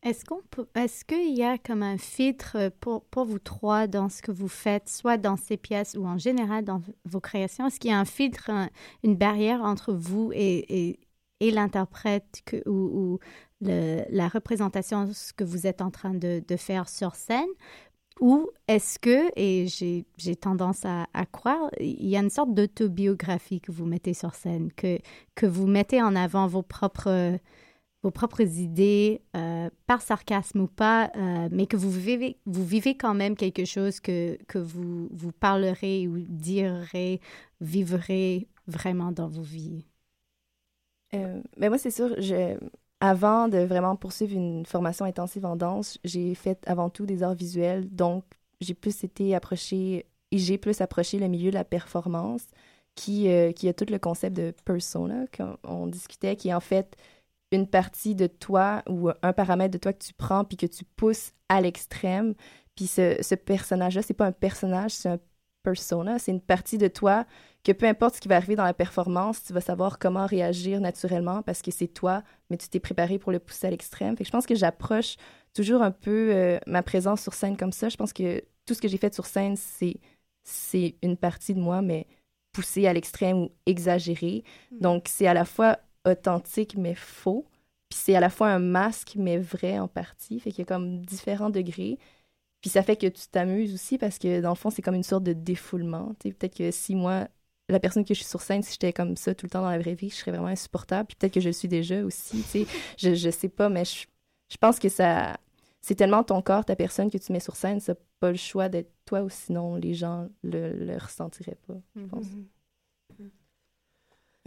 [0.01, 4.07] Est-ce qu'on peut, est-ce qu'il y a comme un filtre pour, pour vous trois dans
[4.07, 7.67] ce que vous faites, soit dans ces pièces ou en général dans vos créations?
[7.67, 8.69] Est-ce qu'il y a un filtre, un-
[9.03, 10.99] une barrière entre vous et, et,
[11.41, 13.19] et l'interprète que, ou, ou
[13.59, 17.49] le- la représentation, ce que vous êtes en train de, de faire sur scène?
[18.19, 19.67] Ou est-ce que, et
[20.17, 24.71] j'ai tendance à, croire, il y a une sorte d'autobiographie que vous mettez sur scène,
[24.73, 24.99] que,
[25.35, 27.39] que vous mettez en avant vos propres
[28.01, 32.95] vos propres idées, euh, par sarcasme ou pas, euh, mais que vous vivez, vous vivez
[32.95, 37.19] quand même quelque chose que, que vous, vous parlerez ou direz,
[37.59, 39.85] vivrez vraiment dans vos vies.
[41.13, 42.57] Euh, ben moi, c'est sûr, je,
[43.01, 47.35] avant de vraiment poursuivre une formation intensive en danse, j'ai fait avant tout des arts
[47.35, 48.25] visuels, donc
[48.61, 52.43] j'ai plus été approchée et j'ai plus approché le milieu de la performance
[52.95, 56.59] qui, euh, qui a tout le concept de persona qu'on on discutait, qui est en
[56.59, 56.97] fait
[57.51, 60.83] une partie de toi ou un paramètre de toi que tu prends puis que tu
[60.83, 62.35] pousses à l'extrême.
[62.75, 65.19] Puis ce, ce personnage-là, c'est pas un personnage, c'est un
[65.63, 67.25] persona, c'est une partie de toi
[67.63, 70.79] que peu importe ce qui va arriver dans la performance, tu vas savoir comment réagir
[70.79, 74.15] naturellement parce que c'est toi, mais tu t'es préparé pour le pousser à l'extrême.
[74.15, 75.17] Fait que je pense que j'approche
[75.53, 77.89] toujours un peu euh, ma présence sur scène comme ça.
[77.89, 79.95] Je pense que tout ce que j'ai fait sur scène, c'est
[80.43, 82.07] c'est une partie de moi, mais
[82.53, 84.43] poussée à l'extrême ou exagérée.
[84.71, 87.45] Donc c'est à la fois authentique mais faux.
[87.89, 90.39] Puis c'est à la fois un masque mais vrai en partie.
[90.39, 91.97] Fait qu'il y a comme différents degrés.
[92.61, 95.03] Puis ça fait que tu t'amuses aussi parce que dans le fond, c'est comme une
[95.03, 96.13] sorte de défoulement.
[96.19, 97.27] Peut-être que si moi,
[97.69, 99.69] la personne que je suis sur scène, si j'étais comme ça tout le temps dans
[99.69, 101.07] la vraie vie, je serais vraiment insupportable.
[101.07, 102.41] Puis peut-être que je le suis déjà aussi.
[102.43, 102.67] Tu sais,
[102.97, 104.07] je, je sais pas, mais je,
[104.49, 105.37] je pense que ça.
[105.81, 108.67] C'est tellement ton corps, ta personne que tu mets sur scène, ça pas le choix
[108.67, 112.25] d'être toi ou sinon les gens le, le ressentiraient pas, je pense.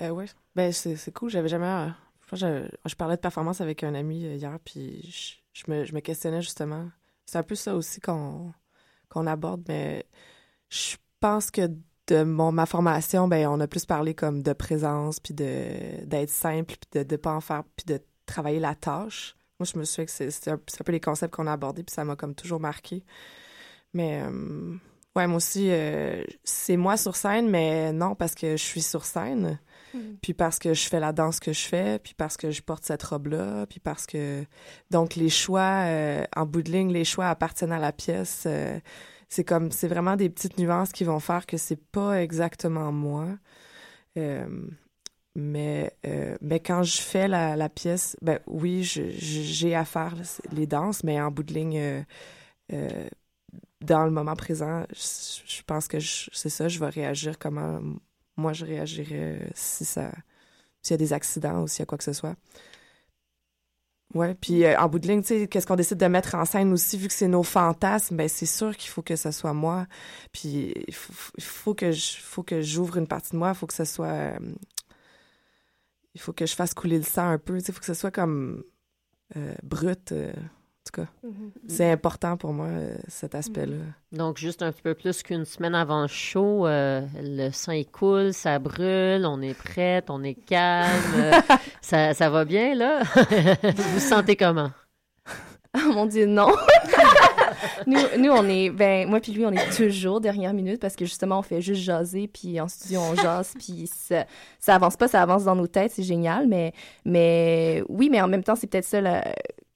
[0.00, 0.26] Euh, ouais.
[0.54, 1.30] Ben, c'est c'est cool.
[1.30, 1.88] J'avais jamais euh,
[2.32, 5.94] je, je parlais de performance avec un ami euh, hier, puis je, je me, je
[5.94, 6.90] me questionnais justement.
[7.26, 8.52] C'est un peu ça aussi qu'on
[9.08, 10.06] qu'on aborde, mais
[10.68, 11.68] je pense que
[12.08, 16.30] de mon, ma formation, ben, on a plus parlé comme de présence, puis de d'être
[16.30, 19.36] simple, puis de ne pas en faire, puis de travailler la tâche.
[19.58, 21.52] Moi, je me souviens que c'est c'est un, c'est un peu les concepts qu'on a
[21.52, 23.04] abordés, puis ça m'a comme toujours marqué.
[23.94, 24.74] Mais euh,
[25.14, 29.04] ouais, moi aussi, euh, c'est moi sur scène, mais non, parce que je suis sur
[29.04, 29.58] scène,
[29.94, 30.16] Mhm.
[30.22, 32.84] puis parce que je fais la danse que je fais, puis parce que je porte
[32.84, 34.44] cette robe-là, puis parce que...
[34.90, 38.44] Donc, les choix, euh, en bout de ligne, les choix appartiennent à la pièce.
[39.32, 43.28] C'est comme, c'est vraiment des petites nuances qui vont faire que c'est pas exactement moi.
[44.18, 44.46] Euh,
[45.34, 50.16] mais, euh, mais quand je fais la, pièce, ben oui, j'ai à faire
[50.52, 52.04] les danses, mais en bout de ligne,
[52.74, 53.08] euh,
[53.80, 57.80] dans le moment présent, je, pense que c'est ça, je vais réagir comment
[58.36, 60.12] moi je réagirais si ça
[60.82, 62.36] s'il y a des accidents ou s'il y a quoi que ce soit.
[64.14, 66.44] Ouais, puis euh, en bout de ligne, tu sais, qu'est-ce qu'on décide de mettre en
[66.44, 69.54] scène aussi, vu que c'est nos fantasmes, ben c'est sûr qu'il faut que ça soit
[69.54, 69.86] moi.
[70.32, 73.66] Puis il faut, faut que je, faut que j'ouvre une partie de moi, il faut
[73.66, 74.38] que ce soit, euh,
[76.14, 77.86] il faut que je fasse couler le sang un peu, tu sais, il faut que
[77.86, 78.62] ce soit comme
[79.36, 80.12] euh, brut.
[80.82, 81.50] En tout cas, Mhm.
[81.68, 83.76] c'est important pour moi euh, cet aspect-là.
[84.10, 87.86] Donc, juste un petit peu plus qu'une semaine avant le show, euh, le sang il
[87.86, 90.90] coule, ça brûle, on est prête, on est calme.
[91.16, 91.40] euh,
[91.80, 93.02] ça, ça va bien, là?
[93.62, 94.70] vous vous sentez comment?
[95.74, 96.48] Oh mon Dieu, non!
[97.86, 101.06] nous, nous, on est, ben, moi puis lui, on est toujours dernière minute parce que
[101.06, 104.26] justement, on fait juste jaser, puis en studio, on jase, puis ça,
[104.58, 106.74] ça avance pas, ça avance dans nos têtes, c'est génial, mais,
[107.06, 109.24] mais oui, mais en même temps, c'est peut-être ça, là,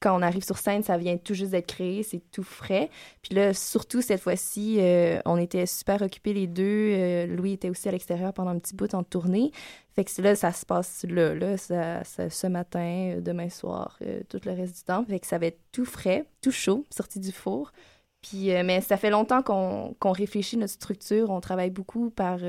[0.00, 2.90] quand on arrive sur scène, ça vient tout juste d'être créé, c'est tout frais.
[3.22, 6.90] Puis là, surtout cette fois-ci, euh, on était super occupés les deux.
[6.92, 9.52] Euh, Louis était aussi à l'extérieur pendant un petit bout en tournée.
[9.94, 14.40] Fait que là, ça se passe là, là, ça, ce matin, euh, demain soir, tout
[14.44, 15.04] le reste du temps.
[15.06, 17.72] Fait que ça va être tout frais, tout chaud, sorti du four.
[18.20, 21.30] Puis, mais ça fait longtemps qu'on qu'on réfléchit notre structure.
[21.30, 22.40] On travaille beaucoup par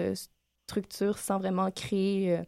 [0.67, 2.39] structure sans vraiment créer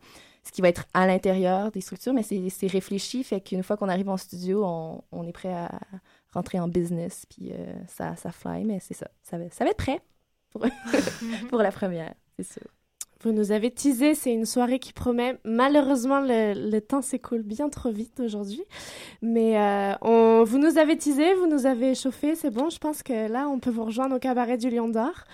[0.50, 3.24] ce qui va être à l'intérieur des structures, mais c'est réfléchi.
[3.24, 5.70] Fait qu'une fois qu'on arrive en studio, on, on est prêt à
[6.34, 7.28] rentrer en business.
[7.30, 9.08] Puis euh, ça, ça fly, mais c'est ça.
[9.22, 10.02] Ça va, ça va être prêt
[10.50, 10.66] pour,
[11.50, 12.64] pour la première, c'est sûr.
[13.22, 15.38] Vous nous avez teasé, c'est une soirée qui promet.
[15.44, 18.64] Malheureusement, le, le temps s'écoule bien trop vite aujourd'hui.
[19.22, 22.72] Mais euh, on, vous nous avez teasé, vous nous avez chauffé, c'est bon.
[22.72, 25.26] Je pense que là, on peut vous rejoindre au Cabaret du Lion d'Or.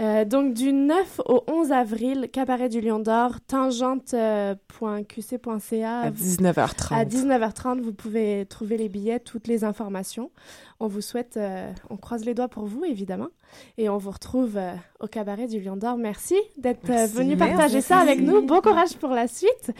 [0.00, 6.00] Euh, donc, du 9 au 11 avril, Cabaret du Lion d'Or, tangente.qc.ca.
[6.00, 6.92] À 19h30.
[6.94, 10.32] À 19h30, vous pouvez trouver les billets, toutes les informations.
[10.80, 13.28] On vous souhaite, euh, on croise les doigts pour vous, évidemment.
[13.78, 15.96] Et on vous retrouve euh, au Cabaret du Lion d'Or.
[15.96, 17.88] Merci d'être euh, venu partager Merci.
[17.88, 18.42] ça avec nous.
[18.42, 19.70] Bon courage pour la suite.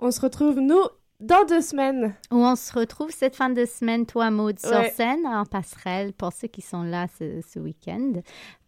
[0.00, 0.82] On se retrouve, nous,
[1.20, 2.14] dans deux semaines.
[2.30, 4.90] Où on se retrouve cette fin de semaine, toi, Maud, sur Ouais.
[4.94, 8.12] scène, en passerelle, pour ceux qui sont là ce, ce week-end.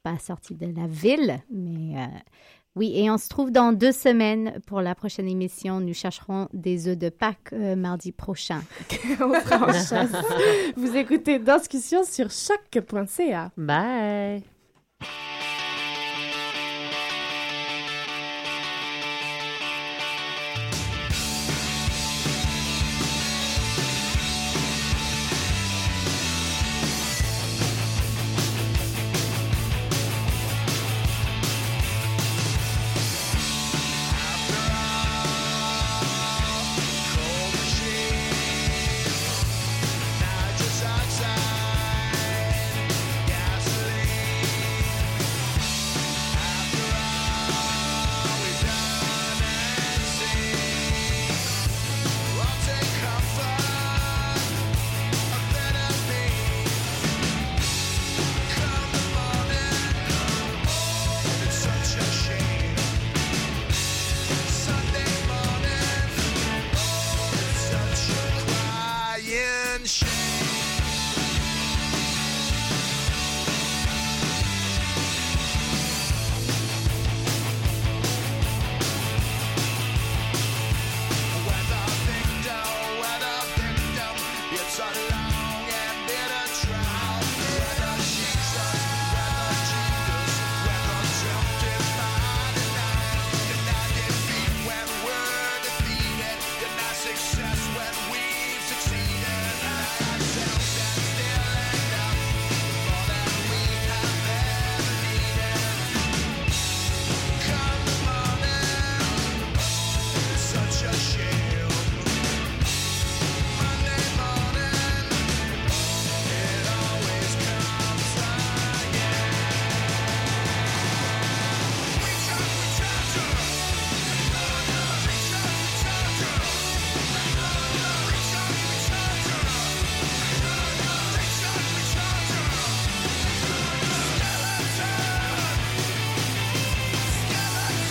[0.05, 2.07] Pas sortis de la ville, mais euh,
[2.77, 2.93] oui.
[2.95, 5.81] Et on se trouve dans deux semaines pour la prochaine émission.
[5.81, 8.63] Nous chercherons des œufs de Pâques euh, mardi prochain.
[9.21, 10.13] on sera en chasse.
[10.77, 13.51] Vous écoutez Discussion sur choc.ca.
[13.57, 14.45] Bye!
[15.01, 15.34] Thank